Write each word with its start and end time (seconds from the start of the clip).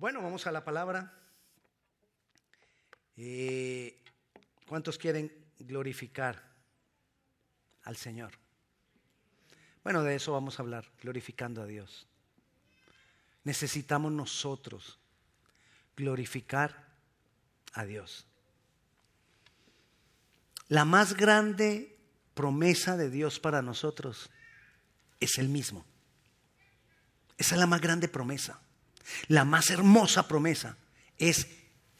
Bueno, 0.00 0.22
vamos 0.22 0.46
a 0.46 0.50
la 0.50 0.64
palabra. 0.64 1.12
Eh, 3.18 4.02
¿Cuántos 4.66 4.96
quieren 4.96 5.30
glorificar 5.58 6.42
al 7.82 7.98
Señor? 7.98 8.32
Bueno, 9.84 10.02
de 10.02 10.14
eso 10.14 10.32
vamos 10.32 10.58
a 10.58 10.62
hablar, 10.62 10.90
glorificando 11.02 11.60
a 11.60 11.66
Dios. 11.66 12.06
Necesitamos 13.44 14.10
nosotros 14.10 14.98
glorificar 15.94 16.88
a 17.74 17.84
Dios. 17.84 18.26
La 20.68 20.86
más 20.86 21.14
grande 21.14 21.98
promesa 22.32 22.96
de 22.96 23.10
Dios 23.10 23.38
para 23.38 23.60
nosotros 23.60 24.30
es 25.20 25.36
el 25.36 25.50
mismo. 25.50 25.84
Esa 27.36 27.54
es 27.54 27.60
la 27.60 27.66
más 27.66 27.82
grande 27.82 28.08
promesa. 28.08 28.62
La 29.28 29.44
más 29.44 29.70
hermosa 29.70 30.28
promesa 30.28 30.76
es 31.18 31.46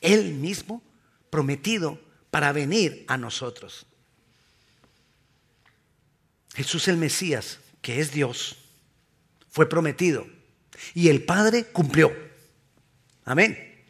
Él 0.00 0.34
mismo 0.34 0.82
prometido 1.30 2.00
para 2.30 2.52
venir 2.52 3.04
a 3.08 3.16
nosotros. 3.16 3.86
Jesús 6.54 6.88
el 6.88 6.96
Mesías, 6.96 7.58
que 7.80 8.00
es 8.00 8.12
Dios, 8.12 8.58
fue 9.48 9.68
prometido 9.68 10.26
y 10.94 11.08
el 11.08 11.24
Padre 11.24 11.66
cumplió. 11.66 12.12
Amén. 13.24 13.84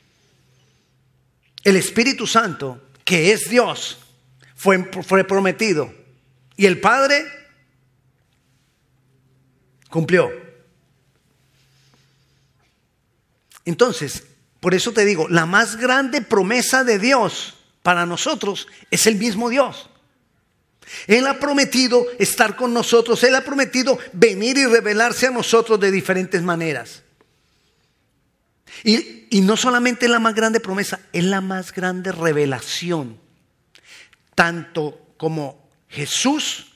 El 1.63 1.77
Espíritu 1.77 2.27
Santo, 2.27 2.91
que 3.05 3.33
es 3.33 3.49
Dios, 3.51 3.99
fue, 4.55 4.85
fue 5.03 5.25
prometido 5.25 5.93
y 6.57 6.67
el 6.67 6.81
Padre 6.81 7.25
cumplió. 9.89 10.31
Entonces, 13.71 14.25
por 14.59 14.75
eso 14.75 14.91
te 14.91 15.05
digo, 15.05 15.29
la 15.29 15.47
más 15.47 15.77
grande 15.77 16.23
promesa 16.23 16.83
de 16.83 16.99
Dios 16.99 17.55
para 17.85 18.05
nosotros 18.05 18.67
es 18.91 19.07
el 19.07 19.15
mismo 19.15 19.49
Dios. 19.49 19.89
Él 21.07 21.25
ha 21.29 21.39
prometido 21.39 22.05
estar 22.19 22.57
con 22.57 22.75
nosotros, 22.75 23.23
Él 23.23 23.37
ha 23.37 23.45
prometido 23.45 23.97
venir 24.13 24.59
y 24.59 24.67
revelarse 24.67 25.29
a 25.29 25.31
nosotros 25.31 25.79
de 25.79 25.93
diferentes 25.93 26.43
maneras. 26.43 27.05
Y, 28.83 29.41
no 29.43 29.57
solamente 29.57 30.07
es 30.07 30.11
la 30.11 30.19
más 30.19 30.35
grande 30.35 30.59
promesa, 30.59 30.99
es 31.13 31.23
la 31.23 31.41
más 31.41 31.73
grande 31.73 32.11
revelación, 32.11 33.21
tanto 34.35 34.99
como 35.17 35.71
Jesús 35.89 36.73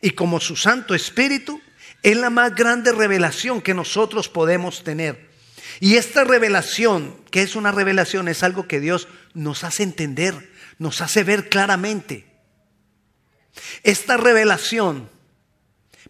y 0.00 0.10
como 0.10 0.38
su 0.38 0.54
Santo 0.54 0.94
Espíritu, 0.94 1.60
es 2.04 2.16
la 2.16 2.30
más 2.30 2.54
grande 2.54 2.92
revelación 2.92 3.60
que 3.60 3.74
nosotros 3.74 4.28
podemos 4.28 4.84
tener. 4.84 5.27
Y 5.80 5.96
esta 5.96 6.24
revelación, 6.24 7.16
que 7.30 7.42
es 7.42 7.54
una 7.54 7.70
revelación, 7.70 8.28
es 8.28 8.42
algo 8.42 8.66
que 8.66 8.80
Dios 8.80 9.08
nos 9.34 9.64
hace 9.64 9.82
entender, 9.82 10.50
nos 10.78 11.00
hace 11.00 11.22
ver 11.22 11.48
claramente. 11.48 12.26
Esta 13.82 14.16
revelación, 14.16 15.08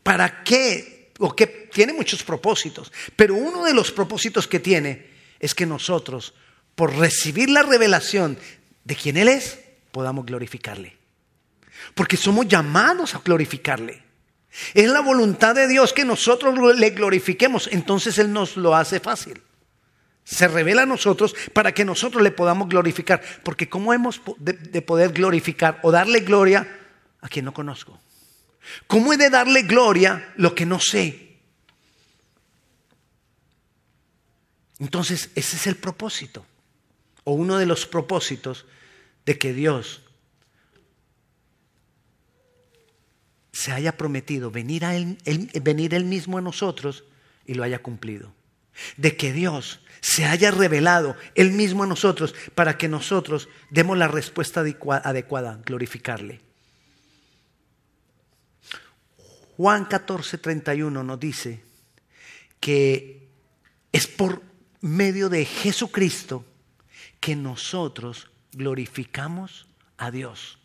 ¿para 0.02 0.42
qué? 0.42 1.12
O 1.19 1.34
que 1.34 1.47
tiene 1.47 1.92
muchos 1.92 2.22
propósitos, 2.22 2.92
pero 3.16 3.34
uno 3.34 3.64
de 3.64 3.75
los 3.75 3.92
propósitos 3.92 4.47
que 4.47 4.60
tiene 4.60 5.08
es 5.38 5.55
que 5.55 5.66
nosotros, 5.66 6.34
por 6.75 6.97
recibir 6.97 7.50
la 7.50 7.62
revelación 7.62 8.38
de 8.84 8.97
quién 8.97 9.16
Él 9.16 9.28
es, 9.28 9.58
podamos 9.92 10.25
glorificarle. 10.25 10.97
Porque 11.94 12.16
somos 12.16 12.48
llamados 12.48 13.14
a 13.14 13.20
glorificarle. 13.20 14.03
Es 14.72 14.88
la 14.88 15.00
voluntad 15.00 15.55
de 15.55 15.69
Dios 15.69 15.92
que 15.92 16.05
nosotros 16.05 16.77
le 16.77 16.91
glorifiquemos, 16.91 17.69
entonces 17.70 18.16
Él 18.19 18.32
nos 18.32 18.56
lo 18.56 18.75
hace 18.75 18.98
fácil 18.98 19.42
se 20.29 20.47
revela 20.47 20.83
a 20.83 20.87
nosotros 20.87 21.34
para 21.55 21.73
que 21.73 21.87
nosotros 21.87 22.23
le 22.23 22.31
podamos 22.31 22.69
glorificar. 22.69 23.23
Porque 23.43 23.71
¿cómo 23.71 23.94
hemos 23.94 24.21
de, 24.37 24.83
poder 24.83 25.12
glorificar 25.12 25.81
o 25.83 25.91
darle 25.91 26.21
gloria 26.21 26.69
a 27.22 27.28
quien 27.31 27.47
no 27.47 27.55
conozco? 27.55 27.99
¿Cómo 28.87 29.15
he 29.15 29.17
de 29.17 29.31
darle 29.31 29.62
gloria 29.62 30.34
lo 30.37 30.55
que 30.55 30.67
no 30.67 30.81
sé? 30.81 31.38
Entonces, 34.78 35.31
ese 35.34 35.56
es 35.56 35.67
el 35.67 35.77
propósito, 35.77 36.44
o 37.25 37.33
uno 37.33 37.56
de 37.56 37.65
los 37.65 37.87
propósitos 37.87 38.67
de 39.25 39.38
que 39.38 39.55
Dios 39.55 40.03
se 43.50 43.72
haya 43.72 43.97
prometido 43.97 44.50
venir, 44.50 44.84
a 44.84 44.94
él, 44.94 45.19
venir 45.62 45.94
él 45.94 46.05
mismo 46.05 46.37
a 46.37 46.43
nosotros 46.43 47.05
y 47.47 47.55
lo 47.55 47.65
haya 47.65 47.78
cumplido. 47.81 48.38
De 48.97 49.16
que 49.16 49.33
Dios 49.33 49.81
se 50.00 50.25
haya 50.25 50.50
revelado 50.50 51.16
Él 51.34 51.53
mismo 51.53 51.84
a 51.84 51.87
nosotros 51.87 52.34
para 52.55 52.78
que 52.78 52.89
nosotros 52.89 53.49
demos 53.71 53.99
la 53.99 54.09
respuesta 54.09 54.61
adecuada, 54.61 55.61
glorificarle. 55.65 56.41
Juan 59.56 59.87
14, 59.87 60.38
31 60.38 61.03
nos 61.03 61.19
dice 61.19 61.61
que 62.61 63.28
es 63.91 64.06
por 64.06 64.43
medio 64.81 65.28
de 65.28 65.44
Jesucristo 65.44 66.44
que 67.19 67.34
nosotros 67.34 68.31
glorificamos 68.53 69.67
a 69.97 70.12
Dios. 70.12 70.59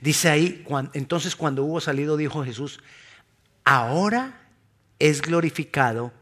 Dice 0.00 0.28
ahí, 0.28 0.64
entonces 0.92 1.34
cuando 1.34 1.64
hubo 1.64 1.80
salido 1.80 2.16
dijo 2.16 2.44
Jesús, 2.44 2.80
ahora 3.64 4.48
es 5.00 5.20
glorificado 5.22 6.12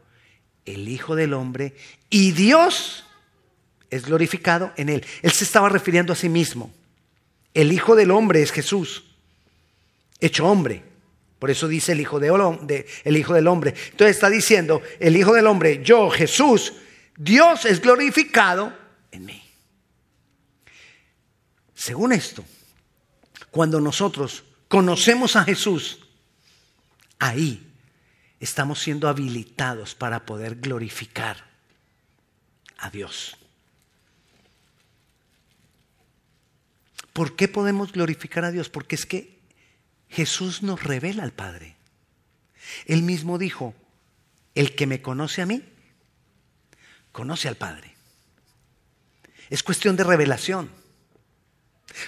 el 0.73 0.87
Hijo 0.87 1.15
del 1.15 1.33
Hombre 1.33 1.75
y 2.09 2.31
Dios 2.31 3.05
es 3.89 4.05
glorificado 4.05 4.71
en 4.77 4.89
él. 4.89 5.05
Él 5.21 5.31
se 5.31 5.43
estaba 5.43 5.69
refiriendo 5.69 6.13
a 6.13 6.15
sí 6.15 6.29
mismo. 6.29 6.71
El 7.53 7.71
Hijo 7.71 7.95
del 7.95 8.11
Hombre 8.11 8.41
es 8.41 8.51
Jesús, 8.51 9.03
hecho 10.19 10.45
hombre. 10.47 10.83
Por 11.39 11.49
eso 11.49 11.67
dice 11.67 11.93
el 11.93 12.01
Hijo, 12.01 12.19
de, 12.19 12.85
el 13.03 13.17
Hijo 13.17 13.33
del 13.33 13.47
Hombre. 13.47 13.73
Entonces 13.91 14.17
está 14.17 14.29
diciendo, 14.29 14.81
el 14.99 15.15
Hijo 15.17 15.33
del 15.33 15.47
Hombre, 15.47 15.81
yo, 15.83 16.09
Jesús, 16.09 16.73
Dios 17.17 17.65
es 17.65 17.81
glorificado 17.81 18.77
en 19.11 19.25
mí. 19.25 19.43
Según 21.73 22.11
esto, 22.11 22.43
cuando 23.49 23.79
nosotros 23.79 24.43
conocemos 24.67 25.35
a 25.35 25.45
Jesús, 25.45 25.99
ahí 27.17 27.68
estamos 28.39 28.79
siendo 28.79 29.07
habilitados 29.07 29.95
para 29.95 30.25
poder 30.25 30.55
glorificar 30.55 31.49
a 32.77 32.89
Dios. 32.89 33.37
¿Por 37.13 37.35
qué 37.35 37.47
podemos 37.47 37.91
glorificar 37.91 38.45
a 38.45 38.51
Dios? 38.51 38.69
Porque 38.69 38.95
es 38.95 39.05
que 39.05 39.39
Jesús 40.09 40.63
nos 40.63 40.83
revela 40.83 41.23
al 41.23 41.33
Padre. 41.33 41.75
Él 42.85 43.03
mismo 43.03 43.37
dijo, 43.37 43.75
el 44.55 44.75
que 44.75 44.87
me 44.87 45.01
conoce 45.01 45.41
a 45.41 45.45
mí, 45.45 45.63
conoce 47.11 47.47
al 47.47 47.55
Padre. 47.55 47.95
Es 49.49 49.63
cuestión 49.63 49.95
de 49.95 50.03
revelación. 50.03 50.69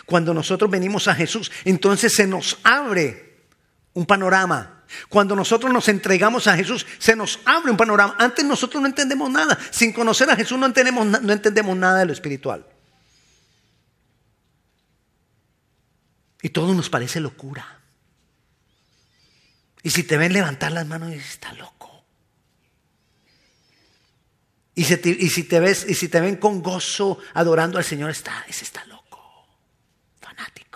Cuando 0.06 0.34
nosotros 0.34 0.70
venimos 0.70 1.08
a 1.08 1.16
Jesús, 1.16 1.52
entonces 1.66 2.14
se 2.14 2.28
nos 2.28 2.60
abre 2.64 3.42
un 3.94 4.06
panorama 4.06 4.81
cuando 5.10 5.36
nosotros 5.36 5.72
nos 5.72 5.88
entregamos 5.88 6.48
a 6.48 6.56
Jesús, 6.56 6.86
se 7.00 7.16
nos 7.16 7.40
abre 7.46 7.72
un 7.72 7.78
panorama. 7.78 8.16
Antes 8.20 8.46
nosotros 8.46 8.82
no 8.82 8.88
entendemos 8.88 9.30
nada. 9.30 9.58
Sin 9.72 9.94
conocer 9.94 10.30
a 10.30 10.36
Jesús 10.36 10.58
no 10.58 10.66
entendemos, 10.66 11.06
no 11.06 11.34
entendemos 11.34 11.76
nada 11.78 12.00
de 12.00 12.06
lo 12.06 12.14
espiritual. 12.14 12.66
Y 16.42 16.50
todo 16.50 16.74
nos 16.74 16.90
parece 16.90 17.20
locura. 17.20 17.80
Y 19.84 19.90
si 19.90 20.04
te 20.04 20.18
ven 20.18 20.34
levantar 20.34 20.72
las 20.72 20.86
manos, 20.86 21.10
dices, 21.10 21.32
está 21.32 21.54
loco. 21.54 21.82
Y 24.74 24.86
si, 24.86 24.98
te, 24.98 25.10
y 25.10 25.30
si 25.30 25.44
te 25.44 25.60
ves, 25.60 25.86
y 25.88 25.96
si 25.96 26.08
te 26.08 26.22
ven 26.22 26.38
con 26.38 26.62
gozo 26.62 27.20
adorando 27.34 27.78
al 27.78 27.84
Señor, 27.84 28.10
está, 28.10 28.46
ese 28.48 28.64
está 28.64 28.86
loco, 28.86 29.48
fanático. 30.20 30.71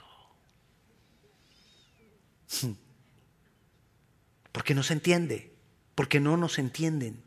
Porque 4.55 4.73
no 4.73 4.83
se 4.83 4.93
entiende, 4.93 5.51
porque 5.95 6.21
no 6.21 6.37
nos 6.37 6.59
entienden. 6.59 7.21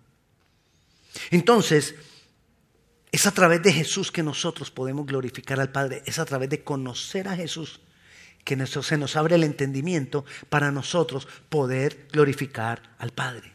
Entonces, 1.31 1.95
es 3.13 3.27
a 3.27 3.33
través 3.33 3.63
de 3.63 3.71
Jesús 3.71 4.11
que 4.11 4.23
nosotros 4.23 4.71
podemos 4.71 5.05
glorificar 5.07 5.61
al 5.61 5.71
Padre, 5.71 6.03
es 6.07 6.19
a 6.19 6.25
través 6.25 6.49
de 6.49 6.65
conocer 6.65 7.29
a 7.29 7.37
Jesús 7.37 7.81
que 8.45 8.57
se 8.67 8.97
nos 8.97 9.15
abre 9.15 9.35
el 9.35 9.45
entendimiento 9.45 10.25
para 10.49 10.73
nosotros 10.73 11.29
poder 11.51 12.09
glorificar 12.11 12.95
al 12.97 13.11
Padre. 13.11 13.53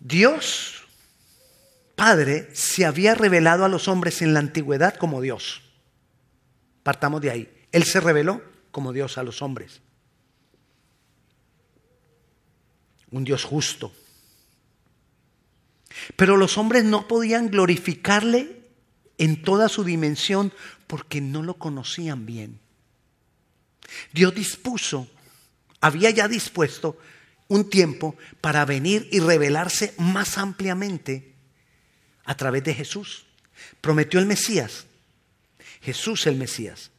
Dios, 0.00 0.86
Padre, 1.96 2.48
se 2.54 2.86
había 2.86 3.14
revelado 3.14 3.66
a 3.66 3.68
los 3.68 3.88
hombres 3.88 4.22
en 4.22 4.32
la 4.32 4.40
antigüedad 4.40 4.94
como 4.94 5.20
Dios. 5.20 5.60
Partamos 6.82 7.20
de 7.20 7.30
ahí. 7.30 7.66
Él 7.72 7.84
se 7.84 8.00
reveló 8.00 8.42
como 8.70 8.94
Dios 8.94 9.18
a 9.18 9.22
los 9.22 9.42
hombres. 9.42 9.82
Un 13.10 13.24
Dios 13.24 13.44
justo. 13.44 13.92
Pero 16.16 16.36
los 16.36 16.58
hombres 16.58 16.84
no 16.84 17.08
podían 17.08 17.50
glorificarle 17.50 18.60
en 19.18 19.42
toda 19.42 19.68
su 19.68 19.84
dimensión 19.84 20.52
porque 20.86 21.20
no 21.20 21.42
lo 21.42 21.54
conocían 21.54 22.26
bien. 22.26 22.58
Dios 24.12 24.34
dispuso, 24.34 25.08
había 25.80 26.10
ya 26.10 26.28
dispuesto 26.28 26.98
un 27.48 27.68
tiempo 27.68 28.16
para 28.40 28.64
venir 28.64 29.08
y 29.10 29.20
revelarse 29.20 29.94
más 29.98 30.38
ampliamente 30.38 31.34
a 32.24 32.36
través 32.36 32.62
de 32.64 32.74
Jesús. 32.74 33.26
Prometió 33.80 34.20
el 34.20 34.26
Mesías, 34.26 34.86
Jesús 35.80 36.26
el 36.26 36.36
Mesías. 36.36 36.90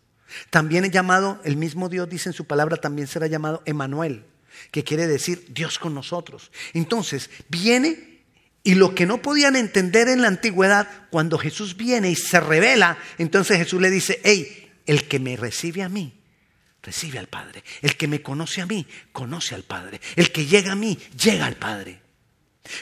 También 0.49 0.85
es 0.85 0.91
llamado, 0.91 1.39
el 1.43 1.57
mismo 1.57 1.89
Dios 1.89 2.09
dice 2.09 2.29
en 2.29 2.33
su 2.33 2.45
palabra, 2.45 2.77
también 2.77 3.07
será 3.07 3.27
llamado 3.27 3.63
Emanuel, 3.65 4.25
que 4.71 4.83
quiere 4.83 5.07
decir 5.07 5.45
Dios 5.49 5.79
con 5.79 5.93
nosotros. 5.93 6.51
Entonces, 6.73 7.29
viene 7.49 8.11
y 8.63 8.75
lo 8.75 8.93
que 8.93 9.05
no 9.05 9.21
podían 9.21 9.55
entender 9.55 10.07
en 10.07 10.21
la 10.21 10.27
antigüedad, 10.27 10.87
cuando 11.09 11.37
Jesús 11.37 11.77
viene 11.77 12.11
y 12.11 12.15
se 12.15 12.39
revela, 12.39 12.97
entonces 13.17 13.57
Jesús 13.57 13.81
le 13.81 13.89
dice, 13.89 14.21
hey, 14.23 14.71
el 14.85 15.07
que 15.07 15.19
me 15.19 15.35
recibe 15.35 15.81
a 15.81 15.89
mí, 15.89 16.13
recibe 16.83 17.17
al 17.17 17.27
Padre. 17.27 17.63
El 17.81 17.97
que 17.97 18.07
me 18.07 18.21
conoce 18.21 18.61
a 18.61 18.67
mí, 18.67 18.85
conoce 19.11 19.55
al 19.55 19.63
Padre. 19.63 19.99
El 20.15 20.31
que 20.31 20.45
llega 20.45 20.73
a 20.73 20.75
mí, 20.75 20.97
llega 21.19 21.45
al 21.45 21.55
Padre. 21.55 22.01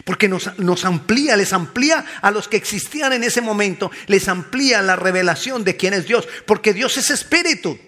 Porque 0.04 0.27
nos, 0.27 0.60
nos, 0.60 0.83
amplía, 0.83 1.38
les 1.38 1.54
amplía 1.54 2.06
a 2.22 2.31
los 2.31 2.50
que 2.50 2.57
existían 2.57 3.13
en 3.13 3.24
ese 3.24 3.39
momento, 3.39 3.89
les 4.07 4.27
amplía 4.27 4.81
la 4.81 4.98
revelación 4.98 5.63
de 5.63 5.77
quién 5.77 5.94
es 5.94 6.06
Dios, 6.06 6.27
porque 6.45 6.74
Dios 6.74 6.98
es 6.98 7.10
espíritu. 7.10 7.80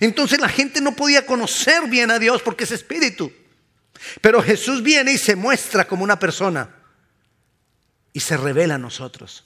Entonces 0.00 0.40
la 0.40 0.48
gente 0.48 0.80
no 0.80 0.94
podía 0.94 1.26
conocer 1.26 1.88
bien 1.88 2.10
a 2.10 2.18
Dios 2.18 2.42
porque 2.42 2.64
es 2.64 2.70
espíritu. 2.70 3.32
Pero 4.20 4.42
Jesús 4.42 4.82
viene 4.82 5.12
y 5.12 5.18
se 5.18 5.36
muestra 5.36 5.86
como 5.86 6.04
una 6.04 6.18
persona 6.18 6.74
y 8.12 8.20
se 8.20 8.36
revela 8.36 8.74
a 8.74 8.78
nosotros. 8.78 9.44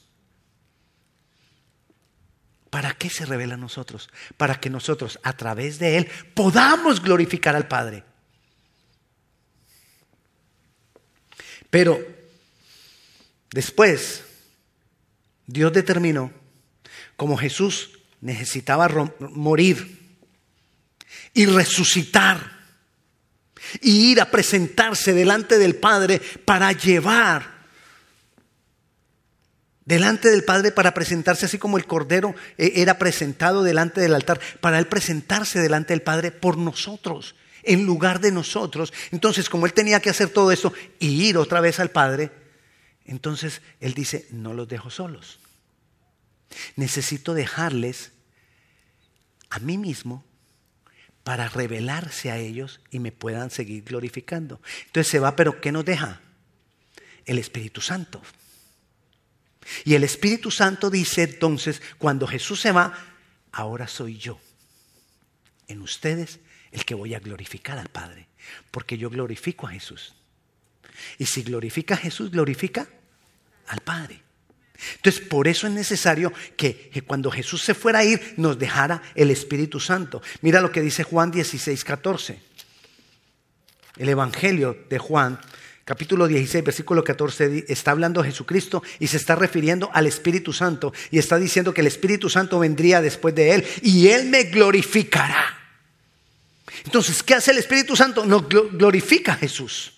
¿Para 2.71 2.94
qué 2.94 3.09
se 3.09 3.25
revela 3.25 3.55
a 3.55 3.59
nosotros? 3.59 4.11
Para 4.37 4.61
que 4.61 4.71
nosotros 4.71 5.19
a 5.23 5.35
través 5.35 5.79
de 5.79 5.99
Él 5.99 6.11
podamos 6.35 7.03
glorificar 7.03 7.55
al 7.55 7.69
Padre. 7.69 8.05
Pero 11.71 11.99
después, 13.50 14.25
Dios 15.47 15.73
determinó, 15.73 16.33
como 17.17 17.37
Jesús 17.37 17.99
necesitaba 18.21 18.88
morir 19.21 20.06
y 21.34 21.46
resucitar 21.46 22.56
y 23.80 24.12
ir 24.12 24.20
a 24.20 24.30
presentarse 24.30 25.12
delante 25.12 25.58
del 25.58 25.76
Padre 25.76 26.20
para 26.44 26.72
llevar 26.72 27.56
delante 29.84 30.30
del 30.30 30.44
Padre 30.44 30.72
para 30.72 30.92
presentarse 30.92 31.46
así 31.46 31.58
como 31.58 31.78
el 31.78 31.86
Cordero 31.86 32.34
eh, 32.58 32.72
era 32.76 32.98
presentado 32.98 33.62
delante 33.62 34.00
del 34.00 34.14
altar, 34.14 34.40
para 34.60 34.78
Él 34.78 34.86
presentarse 34.86 35.60
delante 35.60 35.94
del 35.94 36.02
Padre 36.02 36.32
por 36.32 36.58
nosotros 36.58 37.34
en 37.66 37.84
lugar 37.84 38.20
de 38.20 38.32
nosotros. 38.32 38.92
Entonces, 39.10 39.50
como 39.50 39.66
él 39.66 39.72
tenía 39.72 40.00
que 40.00 40.10
hacer 40.10 40.28
todo 40.28 40.52
esto 40.52 40.72
y 40.98 41.08
ir 41.24 41.36
otra 41.36 41.60
vez 41.60 41.80
al 41.80 41.90
Padre, 41.90 42.30
entonces 43.04 43.60
él 43.80 43.92
dice, 43.92 44.26
no 44.30 44.54
los 44.54 44.68
dejo 44.68 44.88
solos. 44.88 45.40
Necesito 46.76 47.34
dejarles 47.34 48.12
a 49.50 49.58
mí 49.58 49.78
mismo 49.78 50.24
para 51.26 51.49
revelarse 51.49 52.31
a 52.31 52.38
ellos 52.38 52.78
y 52.93 53.00
me 53.00 53.11
puedan 53.11 53.50
seguir 53.50 53.82
glorificando. 53.82 54.61
Entonces 54.84 55.11
se 55.11 55.19
va, 55.19 55.34
pero 55.34 55.61
¿qué 55.61 55.73
nos 55.73 55.84
deja? 55.84 56.20
El 57.25 57.40
Espíritu 57.40 57.81
Santo. 57.81 58.23
Y 59.84 59.94
el 59.94 60.05
Espíritu 60.05 60.52
Santo 60.52 60.88
dice 60.88 61.25
entonces, 61.25 61.82
cuando 61.99 62.28
Jesús 62.28 62.61
se 62.61 62.70
va, 62.70 62.96
ahora 63.50 63.88
soy 63.88 64.19
yo 64.19 64.38
en 65.67 65.82
ustedes 65.82 66.38
el 66.70 66.84
que 66.84 66.94
voy 66.94 67.12
a 67.14 67.19
glorificar 67.19 67.76
al 67.76 67.88
Padre, 67.88 68.28
porque 68.70 68.96
yo 68.96 69.11
glorifico 69.11 69.67
a 69.67 69.70
Jesús. 69.70 70.14
Y 71.19 71.26
si 71.26 71.43
glorifica 71.43 71.94
a 71.94 71.99
Jesús, 71.99 72.31
glorifica 72.31 72.87
al 73.67 73.81
Padre. 73.81 74.23
Entonces, 74.96 75.23
por 75.23 75.49
eso 75.49 75.67
es 75.67 75.73
necesario 75.73 76.32
que, 76.56 76.90
cuando 77.06 77.31
Jesús 77.31 77.62
se 77.62 77.75
fuera 77.75 78.00
a 78.00 78.05
ir, 78.05 78.34
nos 78.37 78.58
dejara 78.58 79.02
el 79.14 79.31
Espíritu 79.31 79.81
Santo. 79.81 80.23
Mira 80.43 80.61
lo 80.61 80.73
que 80.73 80.81
dice 80.81 81.02
Juan 81.02 81.31
16, 81.31 81.84
14. 81.84 82.38
El 83.96 84.08
Evangelio 84.08 84.76
de 84.90 84.99
Juan, 84.99 85.40
capítulo 85.84 86.26
16, 86.26 86.64
versículo 86.64 87.02
14, 87.02 87.64
está 87.69 87.93
hablando 87.93 88.23
Jesucristo 88.23 88.82
y 88.99 89.06
se 89.06 89.17
está 89.17 89.34
refiriendo 89.34 89.90
al 89.93 90.06
Espíritu 90.06 90.52
Santo 90.52 90.93
y 91.11 91.19
está 91.19 91.38
diciendo 91.38 91.73
que 91.73 91.81
el 91.81 91.87
Espíritu 91.87 92.28
Santo 92.28 92.58
vendría 92.58 93.00
después 93.00 93.34
de 93.34 93.55
él 93.55 93.64
y 93.82 94.08
él 94.08 94.28
me 94.28 94.44
glorificará. 94.44 95.58
Entonces, 96.84 97.23
¿qué 97.23 97.34
hace 97.34 97.52
el 97.52 97.58
Espíritu 97.58 97.96
Santo? 97.96 98.26
Nos 98.26 98.49
glorifica 98.49 99.32
a 99.32 99.37
Jesús. 99.37 99.95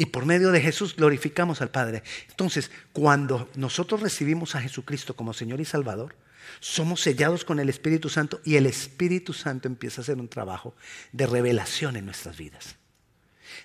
Y 0.00 0.06
por 0.06 0.24
medio 0.24 0.50
de 0.50 0.62
Jesús 0.62 0.96
glorificamos 0.96 1.60
al 1.60 1.70
Padre. 1.70 2.02
Entonces, 2.30 2.70
cuando 2.94 3.50
nosotros 3.54 4.00
recibimos 4.00 4.54
a 4.54 4.62
Jesucristo 4.62 5.14
como 5.14 5.34
Señor 5.34 5.60
y 5.60 5.66
Salvador, 5.66 6.16
somos 6.58 7.02
sellados 7.02 7.44
con 7.44 7.60
el 7.60 7.68
Espíritu 7.68 8.08
Santo 8.08 8.40
y 8.42 8.56
el 8.56 8.64
Espíritu 8.64 9.34
Santo 9.34 9.68
empieza 9.68 10.00
a 10.00 10.04
hacer 10.04 10.16
un 10.16 10.28
trabajo 10.28 10.74
de 11.12 11.26
revelación 11.26 11.96
en 11.96 12.06
nuestras 12.06 12.38
vidas, 12.38 12.76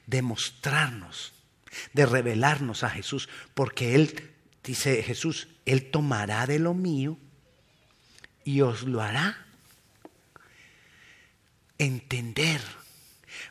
de 0.08 0.22
mostrarnos, 0.22 1.32
de 1.94 2.06
revelarnos 2.06 2.84
a 2.84 2.90
Jesús, 2.90 3.30
porque 3.54 3.96
Él, 3.96 4.34
dice 4.62 5.02
Jesús, 5.04 5.48
Él 5.66 5.90
tomará 5.90 6.48
de 6.48 6.60
lo 6.60 6.74
mío 6.74 7.18
y 8.44 8.60
os 8.60 8.84
lo 8.84 9.02
hará 9.02 9.48
entender. 11.78 12.60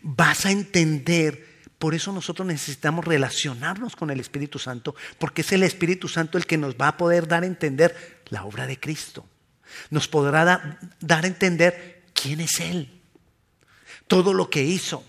Vas 0.03 0.45
a 0.45 0.51
entender. 0.51 1.54
Por 1.79 1.95
eso 1.95 2.13
nosotros 2.13 2.47
necesitamos 2.47 3.05
relacionarnos 3.05 3.97
con 3.97 4.11
el 4.11 4.21
Espíritu 4.21 4.59
Santo, 4.59 4.95
porque 5.19 5.43
es 5.43 5.53
el 5.53 5.63
Espíritu 5.63 6.09
Santo 6.09 6.39
el 6.39 6.47
que 6.47 6.59
nos 6.59 6.77
va 6.77 6.89
a 6.89 6.97
poder 6.97 7.29
dar 7.29 7.43
a 7.43 7.47
entender 7.47 8.23
la 8.27 8.45
obra 8.45 8.67
de 8.67 8.79
Cristo. 8.79 9.27
Nos 9.91 10.09
podrá 10.09 10.79
dar 11.01 11.25
a 11.25 11.27
entender 11.27 12.05
quién 12.13 12.41
es 12.41 12.61
Él, 12.61 13.01
todo 14.07 14.33
lo 14.33 14.49
que 14.51 14.63
hizo, 14.63 15.05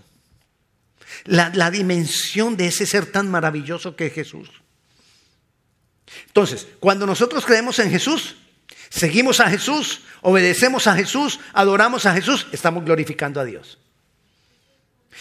la, 1.25 1.49
la 1.53 1.71
dimensión 1.71 2.57
de 2.57 2.67
ese 2.67 2.85
ser 2.85 3.11
tan 3.11 3.29
maravilloso 3.29 3.95
que 3.95 4.07
es 4.07 4.13
Jesús. 4.13 4.49
Entonces, 6.27 6.67
cuando 6.79 7.05
nosotros 7.05 7.45
creemos 7.45 7.79
en 7.79 7.89
Jesús, 7.89 8.35
seguimos 8.89 9.39
a 9.39 9.49
Jesús, 9.49 10.01
obedecemos 10.21 10.87
a 10.87 10.95
Jesús, 10.95 11.39
adoramos 11.53 12.05
a 12.05 12.13
Jesús, 12.13 12.47
estamos 12.51 12.83
glorificando 12.83 13.39
a 13.39 13.45
Dios. 13.45 13.77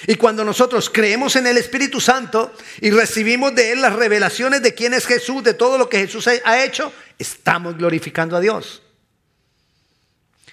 Y 0.07 0.17
cuando 0.17 0.45
nosotros 0.45 0.91
creemos 0.91 1.37
en 1.37 1.47
el 1.47 1.57
Espíritu 1.57 2.01
Santo 2.01 2.53
y 2.81 2.91
recibimos 2.91 3.55
de 3.55 3.73
Él 3.73 3.81
las 3.81 3.95
revelaciones 3.95 4.63
de 4.63 4.75
quién 4.75 4.93
es 4.93 5.07
Jesús, 5.07 5.43
de 5.43 5.55
todo 5.55 5.79
lo 5.79 5.89
que 5.89 5.99
Jesús 5.99 6.27
ha 6.27 6.65
hecho, 6.65 6.93
estamos 7.19 7.77
glorificando 7.77 8.37
a 8.37 8.41
Dios. 8.41 8.83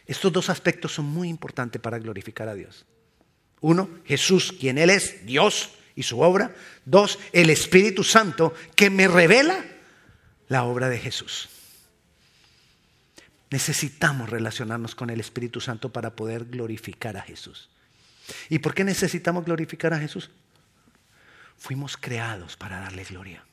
Estos 0.06 0.32
dos 0.32 0.50
aspectos 0.50 0.94
son 0.94 1.06
muy 1.06 1.30
importantes 1.30 1.82
para 1.82 1.98
glorificar 2.00 2.50
a 2.50 2.54
Dios. 2.54 2.86
Uno, 3.62 3.90
Jesús, 4.06 4.54
quien 4.60 4.78
Él 4.78 4.90
es, 4.90 5.26
Dios 5.26 5.72
y 5.96 6.04
su 6.04 6.20
obra. 6.20 6.56
Dos, 6.86 7.20
el 7.32 7.50
Espíritu 7.50 8.04
Santo 8.04 8.54
que 8.76 8.90
me 8.90 9.08
revela 9.08 9.64
la 10.50 10.64
obra 10.64 10.90
de 10.90 11.00
Jesús. 11.00 11.50
Necesitamos 13.52 14.30
relacionarnos 14.30 14.96
con 14.96 15.10
el 15.10 15.20
Espíritu 15.20 15.62
Santo 15.62 15.90
para 15.90 16.16
poder 16.16 16.46
glorificar 16.46 17.18
a 17.18 17.22
Jesús. 17.22 17.70
¿Y 18.50 18.60
por 18.60 18.74
qué 18.74 18.84
necesitamos 18.84 19.46
glorificar 19.46 19.94
a 19.94 20.00
Jesús? 20.00 20.32
Fuimos 21.58 21.98
creados 21.98 22.58
para 22.58 22.80
darle 22.80 23.04
gloria. 23.04 23.44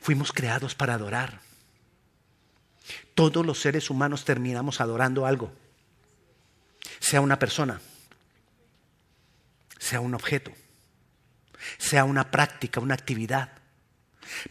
Fuimos 0.00 0.32
creados 0.32 0.74
para 0.74 0.94
adorar. 0.94 1.40
Todos 3.14 3.44
los 3.44 3.60
seres 3.60 3.90
humanos 3.90 4.24
terminamos 4.24 4.80
adorando 4.80 5.26
algo. 5.26 5.52
Sea 7.00 7.20
una 7.20 7.38
persona, 7.38 7.80
sea 9.78 10.00
un 10.00 10.14
objeto, 10.14 10.52
sea 11.78 12.04
una 12.04 12.30
práctica, 12.30 12.80
una 12.80 12.94
actividad. 12.94 13.52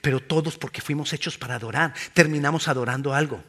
Pero 0.02 0.22
todos, 0.22 0.58
porque 0.58 0.82
fuimos 0.82 1.14
hechos 1.14 1.38
para 1.38 1.56
adorar, 1.56 1.94
terminamos 2.14 2.68
adorando 2.68 3.14
algo. 3.14 3.44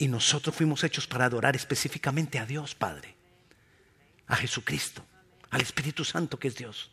Y 0.00 0.08
nosotros 0.08 0.56
fuimos 0.56 0.82
hechos 0.82 1.06
para 1.06 1.26
adorar 1.26 1.54
específicamente 1.54 2.38
a 2.38 2.46
Dios 2.46 2.74
Padre, 2.74 3.14
a 4.28 4.34
Jesucristo, 4.34 5.04
al 5.50 5.60
Espíritu 5.60 6.06
Santo 6.06 6.38
que 6.38 6.48
es 6.48 6.56
Dios. 6.56 6.90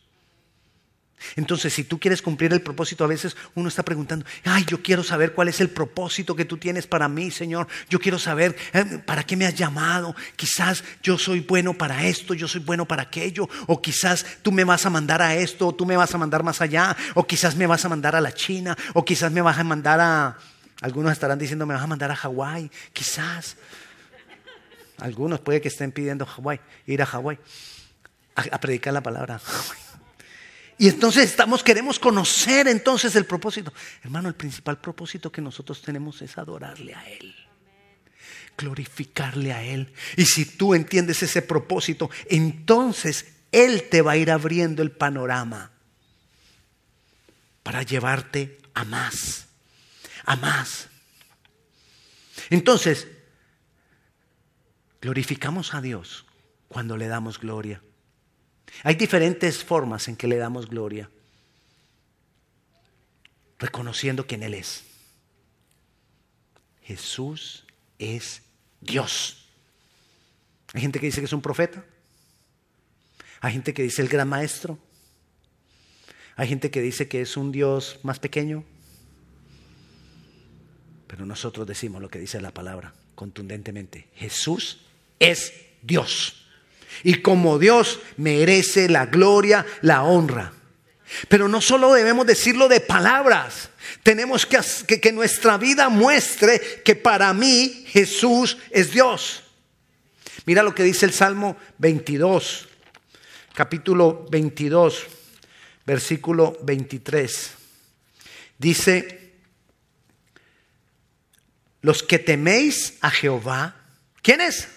Entonces, 1.36 1.72
si 1.72 1.84
tú 1.84 1.98
quieres 1.98 2.20
cumplir 2.20 2.52
el 2.52 2.60
propósito, 2.60 3.04
a 3.04 3.08
veces 3.08 3.34
uno 3.54 3.70
está 3.70 3.82
preguntando, 3.82 4.26
ay, 4.44 4.66
yo 4.68 4.82
quiero 4.82 5.02
saber 5.02 5.32
cuál 5.32 5.48
es 5.48 5.58
el 5.62 5.70
propósito 5.70 6.36
que 6.36 6.44
tú 6.44 6.58
tienes 6.58 6.86
para 6.86 7.08
mí, 7.08 7.30
Señor. 7.30 7.66
Yo 7.88 7.98
quiero 7.98 8.18
saber 8.18 8.54
eh, 8.74 9.02
para 9.06 9.24
qué 9.24 9.36
me 9.36 9.46
has 9.46 9.54
llamado. 9.54 10.14
Quizás 10.36 10.84
yo 11.02 11.16
soy 11.16 11.40
bueno 11.40 11.72
para 11.72 12.04
esto, 12.06 12.34
yo 12.34 12.46
soy 12.46 12.60
bueno 12.60 12.86
para 12.86 13.04
aquello. 13.04 13.48
O 13.68 13.80
quizás 13.80 14.26
tú 14.42 14.52
me 14.52 14.64
vas 14.64 14.84
a 14.84 14.90
mandar 14.90 15.22
a 15.22 15.34
esto, 15.34 15.68
o 15.68 15.74
tú 15.74 15.86
me 15.86 15.96
vas 15.96 16.14
a 16.14 16.18
mandar 16.18 16.42
más 16.42 16.60
allá. 16.60 16.94
O 17.14 17.26
quizás 17.26 17.56
me 17.56 17.66
vas 17.66 17.86
a 17.86 17.88
mandar 17.88 18.14
a 18.14 18.20
la 18.20 18.34
China, 18.34 18.76
o 18.92 19.02
quizás 19.02 19.32
me 19.32 19.40
vas 19.40 19.58
a 19.58 19.64
mandar 19.64 19.98
a... 19.98 20.38
Algunos 20.80 21.12
estarán 21.12 21.38
diciendo, 21.38 21.66
me 21.66 21.74
vas 21.74 21.82
a 21.82 21.86
mandar 21.86 22.10
a 22.10 22.16
Hawái, 22.16 22.70
quizás. 22.92 23.56
Algunos 24.98 25.40
puede 25.40 25.60
que 25.60 25.68
estén 25.68 25.92
pidiendo 25.92 26.26
Hawái, 26.26 26.60
ir 26.86 27.02
a 27.02 27.06
Hawái, 27.06 27.38
a, 28.34 28.60
predicar 28.60 28.92
la 28.92 29.02
palabra. 29.02 29.40
Y 30.78 30.88
entonces 30.88 31.24
estamos, 31.24 31.64
queremos 31.64 31.98
conocer 31.98 32.68
entonces 32.68 33.16
el 33.16 33.24
propósito. 33.24 33.72
Hermano, 34.04 34.28
el 34.28 34.36
principal 34.36 34.78
propósito 34.78 35.32
que 35.32 35.40
nosotros 35.40 35.82
tenemos 35.82 36.22
es 36.22 36.38
adorarle 36.38 36.94
a 36.94 37.08
Él. 37.08 37.34
Glorificarle 38.56 39.52
a 39.52 39.64
Él. 39.64 39.92
Y 40.16 40.26
si 40.26 40.44
tú 40.44 40.74
entiendes 40.74 41.22
ese 41.24 41.42
propósito, 41.42 42.10
entonces 42.28 43.26
Él 43.50 43.88
te 43.90 44.02
va 44.02 44.12
a 44.12 44.16
ir 44.16 44.30
abriendo 44.30 44.82
el 44.82 44.92
panorama 44.92 45.72
para 47.64 47.82
llevarte 47.82 48.58
a 48.74 48.84
más, 48.84 49.47
a 50.28 50.36
más. 50.36 50.88
Entonces, 52.50 53.08
glorificamos 55.00 55.72
a 55.72 55.80
Dios 55.80 56.26
cuando 56.68 56.98
le 56.98 57.08
damos 57.08 57.40
gloria. 57.40 57.82
Hay 58.82 58.94
diferentes 58.96 59.64
formas 59.64 60.06
en 60.06 60.16
que 60.16 60.26
le 60.28 60.36
damos 60.36 60.68
gloria. 60.68 61.10
Reconociendo 63.58 64.26
quién 64.26 64.42
Él 64.42 64.52
es. 64.52 64.84
Jesús 66.82 67.64
es 67.98 68.42
Dios. 68.82 69.48
Hay 70.74 70.82
gente 70.82 71.00
que 71.00 71.06
dice 71.06 71.22
que 71.22 71.26
es 71.26 71.32
un 71.32 71.40
profeta. 71.40 71.82
Hay 73.40 73.54
gente 73.54 73.72
que 73.72 73.82
dice 73.82 74.02
el 74.02 74.08
gran 74.08 74.28
maestro. 74.28 74.78
Hay 76.36 76.48
gente 76.48 76.70
que 76.70 76.82
dice 76.82 77.08
que 77.08 77.22
es 77.22 77.38
un 77.38 77.50
Dios 77.50 77.98
más 78.02 78.18
pequeño. 78.18 78.62
Pero 81.18 81.26
nosotros 81.26 81.66
decimos 81.66 82.00
lo 82.00 82.08
que 82.08 82.20
dice 82.20 82.40
la 82.40 82.52
palabra 82.52 82.94
contundentemente. 83.16 84.06
Jesús 84.14 84.78
es 85.18 85.52
Dios 85.82 86.46
y 87.02 87.14
como 87.14 87.58
Dios 87.58 87.98
merece 88.18 88.88
la 88.88 89.06
gloria, 89.06 89.66
la 89.80 90.04
honra. 90.04 90.52
Pero 91.28 91.48
no 91.48 91.60
solo 91.60 91.92
debemos 91.92 92.24
decirlo 92.24 92.68
de 92.68 92.78
palabras, 92.78 93.70
tenemos 94.04 94.46
que, 94.46 95.00
que, 95.00 95.10
nuestra 95.10 95.58
vida 95.58 95.88
muestre 95.88 96.82
que 96.84 96.94
para 96.94 97.34
mí 97.34 97.84
Jesús 97.88 98.56
es 98.70 98.92
Dios. 98.92 99.42
Mira 100.46 100.62
lo 100.62 100.72
que 100.72 100.84
dice 100.84 101.04
el 101.04 101.12
Salmo 101.12 101.56
22, 101.78 102.68
capítulo 103.54 104.24
22, 104.30 105.04
versículo 105.84 106.56
23. 106.62 107.50
Dice, 108.56 109.27
los 111.80 112.02
que 112.02 112.18
teméis 112.18 112.94
a 113.00 113.10
Jehová, 113.10 113.76
¿quién 114.22 114.40
es? 114.40 114.68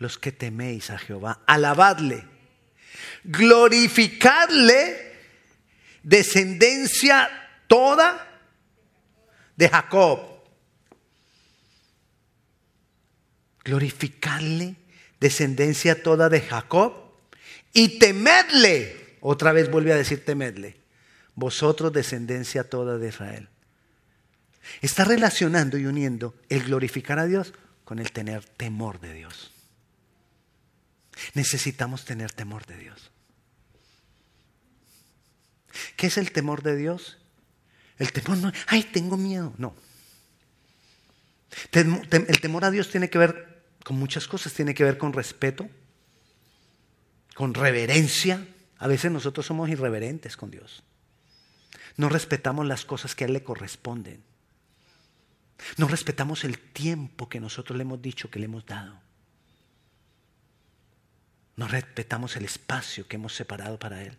los 0.00 0.18
que 0.18 0.32
teméis 0.32 0.90
a 0.90 0.98
Jehová, 0.98 1.40
alabadle, 1.46 2.24
glorificadle, 3.22 5.12
descendencia 6.02 7.30
toda 7.68 8.26
de 9.56 9.68
Jacob. 9.68 10.20
Glorificadle, 13.62 14.74
descendencia 15.20 16.02
toda 16.02 16.30
de 16.30 16.40
Jacob, 16.40 16.94
y 17.74 17.98
temedle, 17.98 19.18
otra 19.20 19.52
vez 19.52 19.70
vuelve 19.70 19.92
a 19.92 19.96
decir 19.96 20.24
temedle, 20.24 20.78
vosotros 21.34 21.92
descendencia 21.92 22.70
toda 22.70 22.96
de 22.96 23.08
Israel. 23.08 23.50
Está 24.80 25.04
relacionando 25.04 25.78
y 25.78 25.86
uniendo 25.86 26.34
el 26.48 26.64
glorificar 26.64 27.18
a 27.18 27.26
Dios 27.26 27.52
con 27.84 27.98
el 27.98 28.12
tener 28.12 28.44
temor 28.44 29.00
de 29.00 29.12
Dios. 29.12 29.52
Necesitamos 31.34 32.04
tener 32.04 32.32
temor 32.32 32.66
de 32.66 32.78
Dios. 32.78 33.10
¿Qué 35.96 36.06
es 36.06 36.16
el 36.18 36.32
temor 36.32 36.62
de 36.62 36.76
Dios? 36.76 37.18
El 37.98 38.12
temor 38.12 38.38
no, 38.38 38.52
ay, 38.66 38.82
tengo 38.84 39.16
miedo, 39.16 39.52
no. 39.58 39.74
El 41.72 42.40
temor 42.40 42.64
a 42.64 42.70
Dios 42.70 42.90
tiene 42.90 43.10
que 43.10 43.18
ver 43.18 43.64
con 43.84 43.98
muchas 43.98 44.26
cosas, 44.26 44.52
tiene 44.52 44.74
que 44.74 44.84
ver 44.84 44.98
con 44.98 45.12
respeto, 45.12 45.68
con 47.34 47.54
reverencia. 47.54 48.46
A 48.78 48.86
veces 48.86 49.10
nosotros 49.10 49.46
somos 49.46 49.68
irreverentes 49.68 50.36
con 50.36 50.50
Dios. 50.50 50.82
No 51.96 52.08
respetamos 52.08 52.66
las 52.66 52.84
cosas 52.84 53.14
que 53.14 53.24
a 53.24 53.26
Él 53.26 53.34
le 53.34 53.42
corresponden. 53.42 54.22
No 55.76 55.88
respetamos 55.88 56.44
el 56.44 56.58
tiempo 56.58 57.28
que 57.28 57.40
nosotros 57.40 57.76
le 57.76 57.82
hemos 57.82 58.00
dicho, 58.00 58.30
que 58.30 58.38
le 58.38 58.46
hemos 58.46 58.66
dado. 58.66 59.00
No 61.56 61.68
respetamos 61.68 62.36
el 62.36 62.44
espacio 62.44 63.06
que 63.06 63.16
hemos 63.16 63.34
separado 63.34 63.78
para 63.78 64.02
Él. 64.02 64.16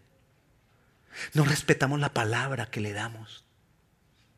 No 1.33 1.43
respetamos 1.43 1.99
la 1.99 2.13
palabra 2.13 2.67
que 2.67 2.81
le 2.81 2.93
damos. 2.93 3.43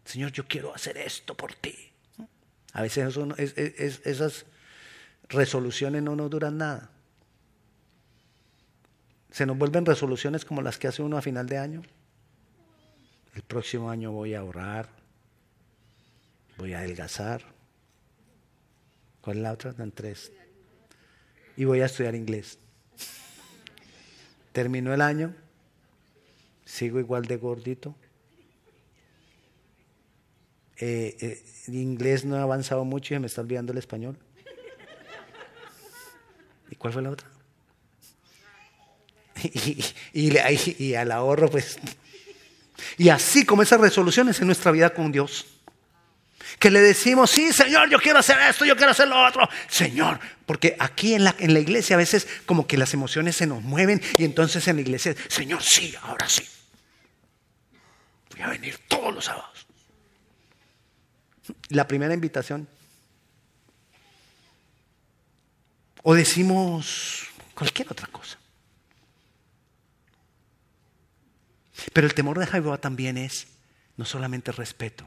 Señor, 0.05 0.31
yo 0.31 0.47
quiero 0.47 0.73
hacer 0.73 0.97
esto 0.97 1.35
por 1.35 1.53
ti. 1.53 1.91
A 2.73 2.81
veces 2.81 3.17
esas 4.05 4.45
resoluciones 5.29 6.01
no 6.01 6.15
nos 6.15 6.29
duran 6.29 6.57
nada. 6.57 6.89
Se 9.31 9.45
nos 9.45 9.57
vuelven 9.57 9.85
resoluciones 9.85 10.45
como 10.45 10.61
las 10.61 10.77
que 10.77 10.87
hace 10.87 11.01
uno 11.01 11.17
a 11.17 11.21
final 11.21 11.47
de 11.47 11.57
año. 11.57 11.81
El 13.35 13.41
próximo 13.41 13.89
año 13.89 14.11
voy 14.11 14.33
a 14.33 14.39
ahorrar, 14.39 14.89
voy 16.57 16.73
a 16.73 16.79
adelgazar. 16.79 17.43
¿Cuál 19.21 19.37
es 19.37 19.43
la 19.43 19.53
otra? 19.53 19.73
Dan 19.73 19.91
tres. 19.91 20.31
Y 21.55 21.65
voy 21.65 21.81
a 21.81 21.85
estudiar 21.85 22.15
inglés. 22.15 22.57
Terminó 24.51 24.93
el 24.93 25.01
año, 25.01 25.33
sigo 26.65 26.99
igual 26.99 27.25
de 27.25 27.37
gordito. 27.37 27.95
Eh, 30.77 31.15
eh, 31.21 31.43
inglés 31.67 32.25
no 32.25 32.35
ha 32.35 32.41
avanzado 32.41 32.83
mucho 32.83 33.15
y 33.15 33.19
me 33.19 33.27
está 33.27 33.41
olvidando 33.41 33.71
el 33.71 33.77
español. 33.77 34.17
¿Y 36.69 36.75
cuál 36.75 36.93
fue 36.93 37.01
la 37.01 37.11
otra? 37.11 37.27
Y, 40.13 40.37
y, 40.77 40.93
al 40.93 41.11
ahorro, 41.11 41.49
pues. 41.49 41.77
Y 42.97 43.09
así 43.09 43.45
como 43.45 43.63
esas 43.63 43.81
resoluciones 43.81 44.39
en 44.39 44.47
nuestra 44.47 44.71
vida 44.71 44.93
con 44.93 45.11
Dios 45.11 45.62
que 46.63 46.71
le 46.71 46.79
decimos, 46.79 47.29
sí, 47.29 47.51
Señor, 47.51 47.89
yo 47.89 47.99
quiero 47.99 48.19
hacer 48.19 48.39
esto, 48.39 48.63
yo 48.63 48.77
quiero 48.77 48.91
hacer 48.91 49.09
lo 49.09 49.21
otro. 49.21 49.49
Señor, 49.67 50.17
porque 50.45 50.77
aquí 50.79 51.13
en 51.13 51.25
la, 51.25 51.35
en 51.39 51.53
la 51.53 51.59
iglesia 51.59 51.97
a 51.97 51.97
veces 51.97 52.25
como 52.45 52.67
que 52.67 52.77
las 52.77 52.93
emociones 52.93 53.35
se 53.35 53.45
nos 53.45 53.61
mueven 53.61 54.01
y 54.17 54.23
entonces 54.23 54.65
en 54.69 54.77
la 54.77 54.81
iglesia, 54.81 55.13
Señor, 55.27 55.61
sí, 55.61 55.93
ahora 56.03 56.29
sí. 56.29 56.47
Voy 58.31 58.41
a 58.43 58.47
venir 58.47 58.79
todos 58.87 59.13
los 59.13 59.25
sábados. 59.25 59.67
La 61.67 61.85
primera 61.85 62.13
invitación. 62.13 62.65
O 66.01 66.15
decimos 66.15 67.27
cualquier 67.55 67.91
otra 67.91 68.07
cosa. 68.07 68.37
Pero 71.91 72.07
el 72.07 72.13
temor 72.13 72.39
de 72.39 72.47
Jehová 72.47 72.77
también 72.77 73.17
es 73.17 73.47
no 73.97 74.05
solamente 74.05 74.53
respeto, 74.53 75.05